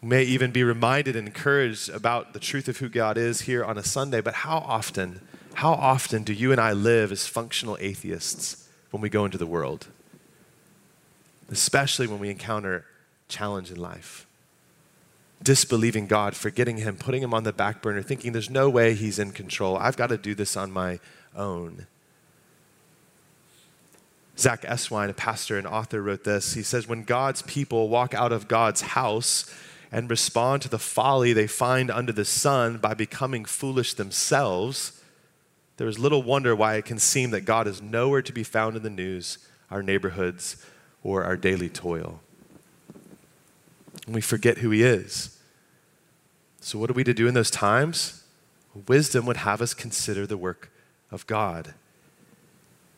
May 0.02 0.22
even 0.22 0.50
be 0.50 0.62
reminded 0.62 1.16
and 1.16 1.26
encouraged 1.26 1.88
about 1.88 2.32
the 2.32 2.38
truth 2.38 2.68
of 2.68 2.78
who 2.78 2.88
God 2.88 3.16
is 3.16 3.42
here 3.42 3.64
on 3.64 3.78
a 3.78 3.82
Sunday, 3.82 4.20
but 4.20 4.34
how 4.34 4.58
often, 4.58 5.20
how 5.54 5.72
often 5.72 6.22
do 6.22 6.32
you 6.32 6.52
and 6.52 6.60
I 6.60 6.72
live 6.72 7.10
as 7.10 7.26
functional 7.26 7.76
atheists 7.80 8.68
when 8.90 9.00
we 9.00 9.08
go 9.08 9.24
into 9.24 9.38
the 9.38 9.46
world? 9.46 9.88
Especially 11.50 12.06
when 12.06 12.18
we 12.18 12.30
encounter 12.30 12.84
challenge 13.28 13.70
in 13.70 13.80
life. 13.80 14.26
Disbelieving 15.42 16.06
God, 16.06 16.34
forgetting 16.34 16.78
Him, 16.78 16.96
putting 16.96 17.22
Him 17.22 17.34
on 17.34 17.44
the 17.44 17.52
back 17.52 17.82
burner, 17.82 18.02
thinking 18.02 18.32
there's 18.32 18.50
no 18.50 18.68
way 18.68 18.94
He's 18.94 19.18
in 19.18 19.32
control. 19.32 19.76
I've 19.76 19.96
got 19.96 20.08
to 20.08 20.18
do 20.18 20.34
this 20.34 20.56
on 20.56 20.70
my 20.70 20.98
own. 21.34 21.86
Zack 24.38 24.62
Eswine, 24.62 25.08
a 25.08 25.14
pastor 25.14 25.56
and 25.56 25.66
author, 25.66 26.02
wrote 26.02 26.24
this. 26.24 26.54
He 26.54 26.62
says, 26.62 26.86
When 26.86 27.04
God's 27.04 27.42
people 27.42 27.88
walk 27.88 28.12
out 28.12 28.32
of 28.32 28.48
God's 28.48 28.82
house 28.82 29.50
and 29.96 30.10
respond 30.10 30.60
to 30.60 30.68
the 30.68 30.78
folly 30.78 31.32
they 31.32 31.46
find 31.46 31.90
under 31.90 32.12
the 32.12 32.22
sun 32.22 32.76
by 32.76 32.92
becoming 32.92 33.46
foolish 33.46 33.94
themselves, 33.94 35.00
there 35.78 35.88
is 35.88 35.98
little 35.98 36.22
wonder 36.22 36.54
why 36.54 36.74
it 36.74 36.84
can 36.84 36.98
seem 36.98 37.30
that 37.30 37.46
God 37.46 37.66
is 37.66 37.80
nowhere 37.80 38.20
to 38.20 38.32
be 38.32 38.42
found 38.42 38.76
in 38.76 38.82
the 38.82 38.90
news, 38.90 39.38
our 39.70 39.82
neighborhoods, 39.82 40.62
or 41.02 41.24
our 41.24 41.34
daily 41.34 41.70
toil. 41.70 42.20
And 44.04 44.14
we 44.14 44.20
forget 44.20 44.58
who 44.58 44.68
He 44.68 44.82
is. 44.82 45.38
So, 46.60 46.78
what 46.78 46.90
are 46.90 46.92
we 46.92 47.02
to 47.04 47.14
do 47.14 47.26
in 47.26 47.32
those 47.32 47.50
times? 47.50 48.22
Wisdom 48.86 49.24
would 49.24 49.38
have 49.38 49.62
us 49.62 49.72
consider 49.72 50.26
the 50.26 50.36
work 50.36 50.70
of 51.10 51.26
God 51.26 51.72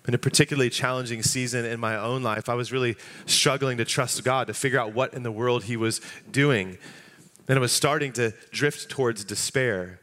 in 0.08 0.14
a 0.14 0.18
particularly 0.18 0.70
challenging 0.70 1.22
season 1.22 1.66
in 1.66 1.78
my 1.78 1.94
own 1.94 2.22
life, 2.22 2.48
I 2.48 2.54
was 2.54 2.72
really 2.72 2.96
struggling 3.26 3.76
to 3.76 3.84
trust 3.84 4.24
God, 4.24 4.46
to 4.46 4.54
figure 4.54 4.80
out 4.80 4.94
what 4.94 5.12
in 5.12 5.22
the 5.22 5.30
world 5.30 5.64
He 5.64 5.76
was 5.76 6.00
doing. 6.30 6.78
And 7.46 7.58
I 7.58 7.60
was 7.60 7.72
starting 7.72 8.14
to 8.14 8.32
drift 8.50 8.88
towards 8.88 9.22
despair. 9.22 10.00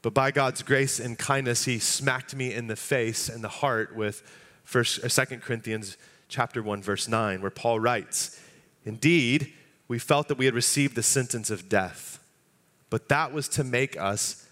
But 0.00 0.14
by 0.14 0.30
God's 0.30 0.62
grace 0.62 1.00
and 1.00 1.18
kindness, 1.18 1.64
He 1.64 1.80
smacked 1.80 2.36
me 2.36 2.54
in 2.54 2.68
the 2.68 2.76
face 2.76 3.28
and 3.28 3.42
the 3.42 3.48
heart 3.48 3.96
with 3.96 4.22
First 4.62 5.02
or 5.04 5.08
Second 5.08 5.42
Corinthians 5.42 5.96
chapter 6.28 6.62
1, 6.62 6.80
verse 6.80 7.08
9, 7.08 7.42
where 7.42 7.50
Paul 7.50 7.80
writes, 7.80 8.40
Indeed, 8.84 9.52
we 9.88 9.98
felt 9.98 10.28
that 10.28 10.38
we 10.38 10.44
had 10.44 10.54
received 10.54 10.94
the 10.94 11.02
sentence 11.02 11.50
of 11.50 11.68
death, 11.68 12.20
but 12.90 13.08
that 13.08 13.32
was 13.32 13.48
to 13.50 13.64
make 13.64 13.98
us 13.98 14.46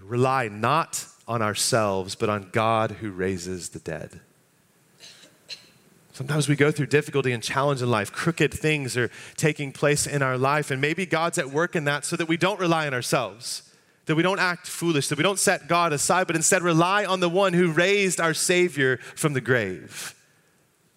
rely 0.00 0.46
not 0.46 1.06
on 1.26 1.42
ourselves, 1.42 2.14
but 2.14 2.28
on 2.28 2.50
God 2.52 2.92
who 2.92 3.10
raises 3.10 3.70
the 3.70 3.78
dead. 3.78 4.20
Sometimes 6.12 6.46
we 6.46 6.56
go 6.56 6.70
through 6.70 6.86
difficulty 6.86 7.32
and 7.32 7.42
challenge 7.42 7.80
in 7.80 7.90
life. 7.90 8.12
Crooked 8.12 8.52
things 8.52 8.96
are 8.98 9.10
taking 9.36 9.72
place 9.72 10.06
in 10.06 10.20
our 10.20 10.36
life, 10.36 10.70
and 10.70 10.80
maybe 10.80 11.06
God's 11.06 11.38
at 11.38 11.50
work 11.50 11.74
in 11.74 11.84
that 11.84 12.04
so 12.04 12.16
that 12.16 12.28
we 12.28 12.36
don't 12.36 12.60
rely 12.60 12.86
on 12.86 12.92
ourselves, 12.92 13.72
that 14.06 14.14
we 14.14 14.22
don't 14.22 14.38
act 14.38 14.66
foolish, 14.66 15.08
that 15.08 15.16
we 15.16 15.22
don't 15.22 15.38
set 15.38 15.68
God 15.68 15.92
aside, 15.92 16.26
but 16.26 16.36
instead 16.36 16.62
rely 16.62 17.06
on 17.06 17.20
the 17.20 17.30
one 17.30 17.54
who 17.54 17.72
raised 17.72 18.20
our 18.20 18.34
Savior 18.34 18.98
from 19.16 19.32
the 19.32 19.40
grave. 19.40 20.14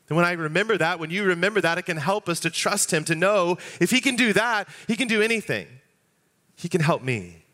And 0.10 0.18
when 0.18 0.26
I 0.26 0.34
remember 0.34 0.78
that, 0.78 1.00
when 1.00 1.10
you 1.12 1.24
remember 1.24 1.62
that, 1.62 1.78
it 1.78 1.84
can 1.84 1.98
help 1.98 2.28
us 2.28 2.42
to 2.42 2.50
trust 2.50 2.92
Him, 2.92 3.06
to 3.06 3.16
know 3.16 3.58
if 3.80 3.92
He 3.92 4.02
can 4.02 4.18
do 4.18 4.34
that, 4.34 4.68
He 4.88 4.98
can 4.98 5.08
do 5.08 5.22
anything. 5.22 5.68
He 6.58 6.68
can 6.68 6.82
help 6.82 7.02
me 7.02 7.45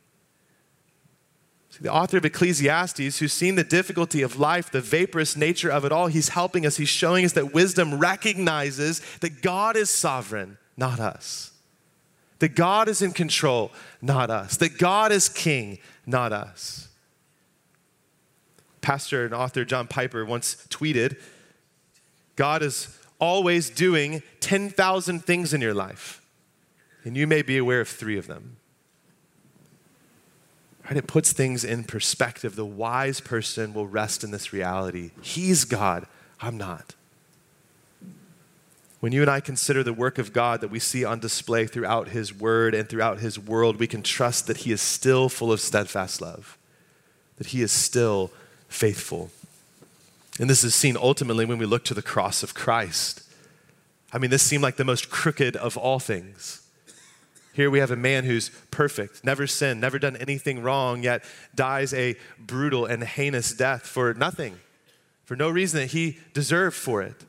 the 1.81 1.91
author 1.91 2.17
of 2.17 2.25
Ecclesiastes, 2.25 3.17
who's 3.17 3.33
seen 3.33 3.55
the 3.55 3.63
difficulty 3.63 4.21
of 4.21 4.39
life, 4.39 4.69
the 4.69 4.81
vaporous 4.81 5.35
nature 5.35 5.71
of 5.71 5.83
it 5.83 5.91
all, 5.91 6.07
he's 6.07 6.29
helping 6.29 6.63
us. 6.63 6.77
He's 6.77 6.89
showing 6.89 7.25
us 7.25 7.33
that 7.33 7.55
wisdom 7.55 7.99
recognizes 7.99 9.01
that 9.21 9.41
God 9.41 9.75
is 9.75 9.89
sovereign, 9.89 10.59
not 10.77 10.99
us. 10.99 11.51
That 12.37 12.55
God 12.55 12.87
is 12.87 13.01
in 13.01 13.13
control, 13.13 13.71
not 13.99 14.29
us. 14.29 14.57
That 14.57 14.77
God 14.77 15.11
is 15.11 15.27
king, 15.27 15.79
not 16.05 16.31
us. 16.31 16.87
Pastor 18.81 19.25
and 19.25 19.33
author 19.33 19.65
John 19.65 19.87
Piper 19.87 20.23
once 20.23 20.67
tweeted 20.69 21.19
God 22.35 22.61
is 22.61 22.97
always 23.19 23.69
doing 23.71 24.21
10,000 24.39 25.25
things 25.25 25.53
in 25.53 25.61
your 25.61 25.73
life, 25.73 26.21
and 27.03 27.17
you 27.17 27.25
may 27.25 27.41
be 27.41 27.57
aware 27.57 27.81
of 27.81 27.87
three 27.87 28.17
of 28.17 28.27
them. 28.27 28.57
It 30.97 31.07
puts 31.07 31.31
things 31.31 31.63
in 31.63 31.85
perspective. 31.85 32.55
The 32.55 32.65
wise 32.65 33.21
person 33.21 33.73
will 33.73 33.87
rest 33.87 34.23
in 34.23 34.31
this 34.31 34.51
reality. 34.51 35.11
He's 35.21 35.63
God, 35.63 36.05
I'm 36.41 36.57
not. 36.57 36.95
When 38.99 39.11
you 39.11 39.21
and 39.21 39.31
I 39.31 39.39
consider 39.39 39.83
the 39.83 39.93
work 39.93 40.19
of 40.19 40.31
God 40.31 40.61
that 40.61 40.69
we 40.69 40.79
see 40.79 41.03
on 41.03 41.19
display 41.19 41.65
throughout 41.65 42.09
His 42.09 42.33
Word 42.33 42.75
and 42.75 42.87
throughout 42.87 43.19
His 43.19 43.39
world, 43.39 43.77
we 43.77 43.87
can 43.87 44.03
trust 44.03 44.45
that 44.47 44.57
He 44.57 44.71
is 44.71 44.81
still 44.81 45.27
full 45.27 45.51
of 45.51 45.59
steadfast 45.59 46.21
love, 46.21 46.57
that 47.37 47.47
He 47.47 47.61
is 47.61 47.71
still 47.71 48.31
faithful. 48.67 49.31
And 50.39 50.49
this 50.49 50.63
is 50.63 50.75
seen 50.75 50.95
ultimately 50.97 51.45
when 51.45 51.57
we 51.57 51.65
look 51.65 51.83
to 51.85 51.93
the 51.93 52.03
cross 52.03 52.43
of 52.43 52.53
Christ. 52.53 53.23
I 54.13 54.17
mean, 54.17 54.29
this 54.29 54.43
seemed 54.43 54.61
like 54.61 54.75
the 54.75 54.85
most 54.85 55.09
crooked 55.09 55.55
of 55.55 55.77
all 55.77 55.99
things. 55.99 56.60
Here 57.53 57.69
we 57.69 57.79
have 57.79 57.91
a 57.91 57.97
man 57.97 58.23
who's 58.23 58.49
perfect, 58.71 59.23
never 59.25 59.45
sinned, 59.45 59.81
never 59.81 59.99
done 59.99 60.15
anything 60.15 60.63
wrong, 60.63 61.03
yet 61.03 61.23
dies 61.53 61.93
a 61.93 62.15
brutal 62.39 62.85
and 62.85 63.03
heinous 63.03 63.53
death 63.53 63.85
for 63.85 64.13
nothing, 64.13 64.57
for 65.25 65.35
no 65.35 65.49
reason 65.49 65.81
that 65.81 65.91
he 65.91 66.19
deserved 66.33 66.77
for 66.77 67.01
it. 67.01 67.25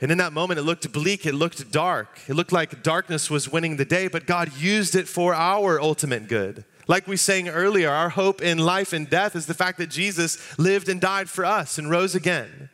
And 0.00 0.12
in 0.12 0.18
that 0.18 0.32
moment, 0.32 0.60
it 0.60 0.62
looked 0.62 0.92
bleak, 0.92 1.26
it 1.26 1.34
looked 1.34 1.72
dark. 1.72 2.20
It 2.28 2.34
looked 2.34 2.52
like 2.52 2.84
darkness 2.84 3.30
was 3.30 3.50
winning 3.50 3.76
the 3.76 3.84
day, 3.84 4.06
but 4.06 4.26
God 4.26 4.56
used 4.56 4.94
it 4.94 5.08
for 5.08 5.34
our 5.34 5.80
ultimate 5.80 6.28
good. 6.28 6.64
Like 6.86 7.08
we 7.08 7.16
sang 7.16 7.48
earlier, 7.48 7.90
our 7.90 8.08
hope 8.08 8.40
in 8.40 8.58
life 8.58 8.92
and 8.92 9.10
death 9.10 9.34
is 9.34 9.46
the 9.46 9.54
fact 9.54 9.78
that 9.78 9.90
Jesus 9.90 10.56
lived 10.58 10.88
and 10.88 11.00
died 11.00 11.28
for 11.28 11.44
us 11.44 11.78
and 11.78 11.90
rose 11.90 12.14
again. 12.14 12.70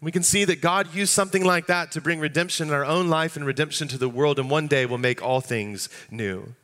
We 0.00 0.12
can 0.12 0.22
see 0.22 0.44
that 0.44 0.60
God 0.60 0.94
used 0.94 1.12
something 1.12 1.44
like 1.44 1.66
that 1.66 1.90
to 1.92 2.00
bring 2.00 2.20
redemption 2.20 2.68
in 2.68 2.74
our 2.74 2.84
own 2.84 3.08
life 3.08 3.36
and 3.36 3.44
redemption 3.44 3.88
to 3.88 3.98
the 3.98 4.08
world, 4.08 4.38
and 4.38 4.48
one 4.48 4.68
day 4.68 4.86
will 4.86 4.98
make 4.98 5.22
all 5.22 5.40
things 5.40 5.88
new. 6.10 6.54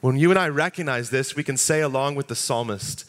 When 0.00 0.16
you 0.16 0.30
and 0.30 0.38
I 0.38 0.48
recognize 0.48 1.10
this, 1.10 1.36
we 1.36 1.44
can 1.44 1.56
say, 1.56 1.80
along 1.80 2.14
with 2.14 2.28
the 2.28 2.34
psalmist, 2.34 3.04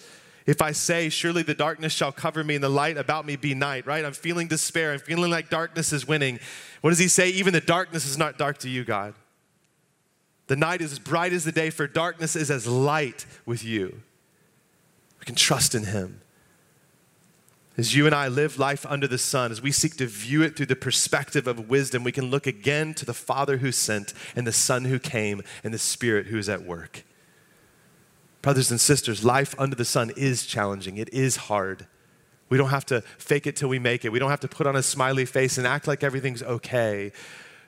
if 0.45 0.61
I 0.61 0.73
say, 0.73 1.09
Surely 1.09 1.43
the 1.43 1.53
darkness 1.53 1.93
shall 1.93 2.11
cover 2.11 2.43
me 2.43 2.55
and 2.55 2.63
the 2.63 2.69
light 2.69 2.97
about 2.97 3.25
me 3.25 3.35
be 3.35 3.55
night, 3.55 3.85
right? 3.85 4.05
I'm 4.05 4.13
feeling 4.13 4.47
despair. 4.47 4.93
I'm 4.93 4.99
feeling 4.99 5.31
like 5.31 5.49
darkness 5.49 5.91
is 5.91 6.07
winning. 6.07 6.39
What 6.81 6.91
does 6.91 6.99
he 6.99 7.07
say? 7.07 7.29
Even 7.29 7.53
the 7.53 7.61
darkness 7.61 8.05
is 8.05 8.17
not 8.17 8.37
dark 8.37 8.59
to 8.59 8.69
you, 8.69 8.83
God. 8.83 9.13
The 10.47 10.55
night 10.55 10.81
is 10.81 10.91
as 10.91 10.99
bright 10.99 11.33
as 11.33 11.43
the 11.43 11.51
day, 11.51 11.69
for 11.69 11.87
darkness 11.87 12.35
is 12.35 12.51
as 12.51 12.67
light 12.67 13.25
with 13.45 13.63
you. 13.63 14.01
We 15.19 15.25
can 15.25 15.35
trust 15.35 15.73
in 15.73 15.85
him. 15.85 16.21
As 17.77 17.93
you 17.93 18.05
and 18.05 18.15
I 18.15 18.29
live 18.29 18.57
life 18.57 18.85
under 18.85 19.07
the 19.07 19.17
sun, 19.17 19.51
as 19.51 19.61
we 19.61 19.71
seek 19.71 19.97
to 19.97 20.05
view 20.05 20.41
it 20.41 20.55
through 20.55 20.67
the 20.67 20.77
perspective 20.77 21.45
of 21.45 21.69
wisdom, 21.69 22.05
we 22.05 22.11
can 22.13 22.31
look 22.31 22.47
again 22.47 22.93
to 22.93 23.05
the 23.05 23.13
Father 23.13 23.57
who 23.57 23.71
sent, 23.71 24.13
and 24.33 24.47
the 24.47 24.53
Son 24.53 24.85
who 24.85 24.97
came, 24.97 25.41
and 25.61 25.73
the 25.73 25.77
Spirit 25.77 26.27
who 26.27 26.37
is 26.37 26.47
at 26.47 26.63
work. 26.63 27.03
Brothers 28.41 28.71
and 28.71 28.79
sisters, 28.79 29.25
life 29.25 29.55
under 29.57 29.75
the 29.75 29.83
sun 29.83 30.11
is 30.15 30.45
challenging, 30.45 30.97
it 30.97 31.13
is 31.13 31.35
hard. 31.35 31.87
We 32.47 32.57
don't 32.57 32.69
have 32.69 32.85
to 32.85 33.01
fake 33.17 33.47
it 33.47 33.55
till 33.55 33.69
we 33.69 33.79
make 33.79 34.05
it. 34.05 34.11
We 34.11 34.19
don't 34.19 34.29
have 34.29 34.39
to 34.41 34.47
put 34.47 34.67
on 34.67 34.75
a 34.75 34.83
smiley 34.83 35.25
face 35.25 35.57
and 35.57 35.65
act 35.65 35.87
like 35.87 36.03
everything's 36.03 36.43
okay. 36.43 37.11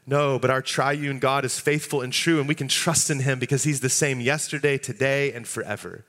No, 0.05 0.39
but 0.39 0.49
our 0.51 0.61
triune 0.61 1.19
God 1.19 1.43
is 1.43 1.59
faithful 1.59 2.01
and 2.01 2.13
true, 2.13 2.39
and 2.39 2.47
we 2.47 2.55
can 2.55 2.69
trust 2.69 3.09
in 3.09 3.19
Him 3.19 3.39
because 3.39 3.63
He's 3.63 3.81
the 3.81 3.89
same 3.89 4.21
yesterday, 4.21 4.77
today, 4.77 5.33
and 5.33 5.45
forever. 5.45 6.05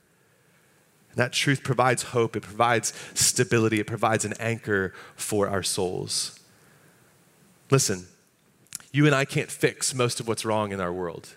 That 1.15 1.33
truth 1.33 1.63
provides 1.63 2.03
hope, 2.03 2.35
it 2.35 2.43
provides 2.43 2.93
stability, 3.13 3.79
it 3.79 3.87
provides 3.87 4.25
an 4.25 4.33
anchor 4.39 4.93
for 5.15 5.47
our 5.49 5.63
souls. 5.63 6.39
Listen, 7.71 8.07
you 8.91 9.05
and 9.05 9.13
I 9.13 9.25
can't 9.25 9.51
fix 9.51 9.93
most 9.93 10.19
of 10.19 10.27
what's 10.27 10.45
wrong 10.45 10.71
in 10.71 10.79
our 10.79 10.93
world. 10.93 11.35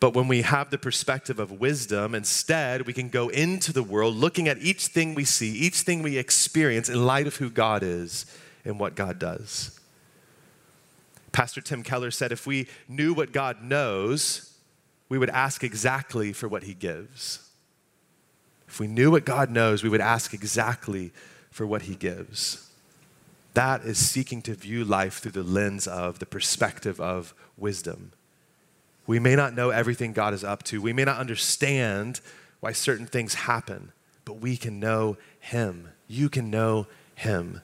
But 0.00 0.14
when 0.14 0.26
we 0.26 0.42
have 0.42 0.70
the 0.70 0.78
perspective 0.78 1.38
of 1.38 1.60
wisdom, 1.60 2.14
instead, 2.14 2.88
we 2.88 2.92
can 2.92 3.08
go 3.08 3.28
into 3.28 3.72
the 3.72 3.84
world 3.84 4.16
looking 4.16 4.48
at 4.48 4.58
each 4.58 4.88
thing 4.88 5.14
we 5.14 5.24
see, 5.24 5.52
each 5.52 5.82
thing 5.82 6.02
we 6.02 6.18
experience 6.18 6.88
in 6.88 7.06
light 7.06 7.28
of 7.28 7.36
who 7.36 7.48
God 7.48 7.84
is 7.84 8.26
and 8.64 8.80
what 8.80 8.96
God 8.96 9.20
does. 9.20 9.78
Pastor 11.30 11.60
Tim 11.60 11.82
Keller 11.82 12.10
said 12.10 12.32
if 12.32 12.46
we 12.46 12.66
knew 12.88 13.14
what 13.14 13.32
God 13.32 13.62
knows, 13.62 14.52
we 15.08 15.18
would 15.18 15.30
ask 15.30 15.62
exactly 15.62 16.32
for 16.32 16.48
what 16.48 16.64
he 16.64 16.74
gives. 16.74 17.48
If 18.72 18.80
we 18.80 18.86
knew 18.86 19.10
what 19.10 19.26
God 19.26 19.50
knows, 19.50 19.82
we 19.82 19.90
would 19.90 20.00
ask 20.00 20.32
exactly 20.32 21.12
for 21.50 21.66
what 21.66 21.82
he 21.82 21.94
gives. 21.94 22.70
That 23.52 23.82
is 23.82 23.98
seeking 23.98 24.40
to 24.42 24.54
view 24.54 24.82
life 24.82 25.18
through 25.18 25.32
the 25.32 25.42
lens 25.42 25.86
of 25.86 26.20
the 26.20 26.24
perspective 26.24 26.98
of 26.98 27.34
wisdom. 27.58 28.12
We 29.06 29.18
may 29.18 29.36
not 29.36 29.54
know 29.54 29.68
everything 29.68 30.14
God 30.14 30.32
is 30.32 30.42
up 30.42 30.62
to. 30.62 30.80
We 30.80 30.94
may 30.94 31.04
not 31.04 31.18
understand 31.18 32.22
why 32.60 32.72
certain 32.72 33.04
things 33.04 33.34
happen, 33.34 33.92
but 34.24 34.40
we 34.40 34.56
can 34.56 34.80
know 34.80 35.18
Him. 35.38 35.90
You 36.08 36.30
can 36.30 36.50
know 36.50 36.86
Him. 37.14 37.60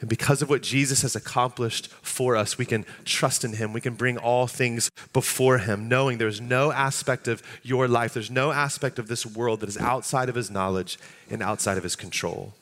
And 0.00 0.08
because 0.08 0.42
of 0.42 0.48
what 0.48 0.62
Jesus 0.62 1.02
has 1.02 1.16
accomplished 1.16 1.88
for 2.02 2.36
us, 2.36 2.56
we 2.56 2.64
can 2.64 2.86
trust 3.04 3.44
in 3.44 3.54
Him. 3.54 3.72
We 3.72 3.80
can 3.80 3.94
bring 3.94 4.16
all 4.16 4.46
things 4.46 4.90
before 5.12 5.58
Him, 5.58 5.88
knowing 5.88 6.18
there's 6.18 6.40
no 6.40 6.70
aspect 6.70 7.26
of 7.26 7.42
your 7.64 7.88
life, 7.88 8.14
there's 8.14 8.30
no 8.30 8.52
aspect 8.52 8.98
of 8.98 9.08
this 9.08 9.26
world 9.26 9.60
that 9.60 9.68
is 9.68 9.76
outside 9.76 10.28
of 10.28 10.36
His 10.36 10.50
knowledge 10.50 10.98
and 11.28 11.42
outside 11.42 11.76
of 11.76 11.82
His 11.82 11.96
control. 11.96 12.54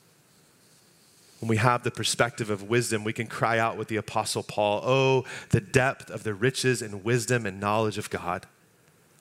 When 1.39 1.49
we 1.49 1.57
have 1.57 1.83
the 1.83 1.91
perspective 1.91 2.49
of 2.49 2.63
wisdom, 2.63 3.03
we 3.03 3.13
can 3.13 3.27
cry 3.27 3.59
out 3.59 3.77
with 3.77 3.89
the 3.89 3.97
Apostle 3.97 4.41
Paul, 4.41 4.81
Oh, 4.83 5.25
the 5.49 5.61
depth 5.61 6.09
of 6.09 6.23
the 6.23 6.33
riches 6.33 6.81
and 6.81 7.03
wisdom 7.03 7.45
and 7.45 7.59
knowledge 7.59 7.99
of 7.99 8.09
God. 8.09 8.47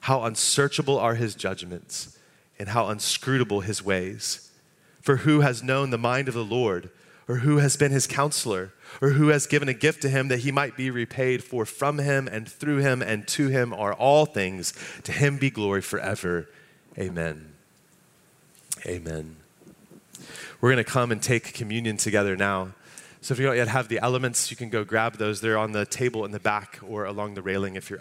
How 0.01 0.23
unsearchable 0.23 0.99
are 0.99 1.17
his 1.17 1.35
judgments, 1.35 2.17
and 2.59 2.71
how 2.71 2.89
unscrutable 2.89 3.61
his 3.61 3.83
ways. 3.83 4.51
For 5.03 5.19
who 5.19 5.41
has 5.41 5.62
known 5.62 5.91
the 5.91 5.99
mind 5.99 6.29
of 6.29 6.35
the 6.35 6.45
Lord, 6.45 6.89
or 7.29 7.37
who 7.37 7.59
has 7.59 7.77
been 7.77 7.93
his 7.93 8.07
counselor, 8.07 8.72
or 9.01 9.11
who 9.11 9.29
has 9.29 9.47
given 9.47 9.68
a 9.68 9.74
gift 9.74 10.03
to 10.03 10.09
him 10.09 10.29
that 10.29 10.41
he 10.41 10.53
might 10.53 10.77
be 10.77 10.91
repaid? 10.91 11.43
For 11.43 11.64
from 11.64 11.99
him 11.99 12.29
and 12.29 12.49
through 12.49 12.79
him 12.79 13.03
and 13.03 13.27
to 13.29 13.49
him 13.49 13.74
are 13.74 13.93
all 13.93 14.27
things. 14.27 14.72
To 15.05 15.12
him 15.12 15.37
be 15.37 15.51
glory 15.51 15.83
forever. 15.83 16.49
Amen. 16.99 17.53
Amen. 18.87 19.37
We're 20.61 20.72
going 20.72 20.85
to 20.85 20.91
come 20.91 21.12
and 21.12 21.22
take 21.22 21.53
communion 21.53 21.97
together 21.97 22.37
now. 22.37 22.74
So 23.20 23.33
if 23.33 23.41
you 23.41 23.47
don't 23.47 23.57
yet 23.57 23.68
have 23.68 23.89
the 23.89 23.99
elements, 23.99 24.51
you 24.51 24.57
can 24.57 24.70
go 24.70 24.85
grab 24.85 25.16
those. 25.16 25.41
They're 25.41 25.59
on 25.59 25.72
the 25.72 25.85
table 25.85 26.24
in 26.24 26.31
the 26.31 26.39
back 26.39 26.79
or 26.87 27.05
along 27.05 27.35
the 27.35 27.43
railing 27.43 27.74
if 27.74 27.91
you're. 27.91 27.95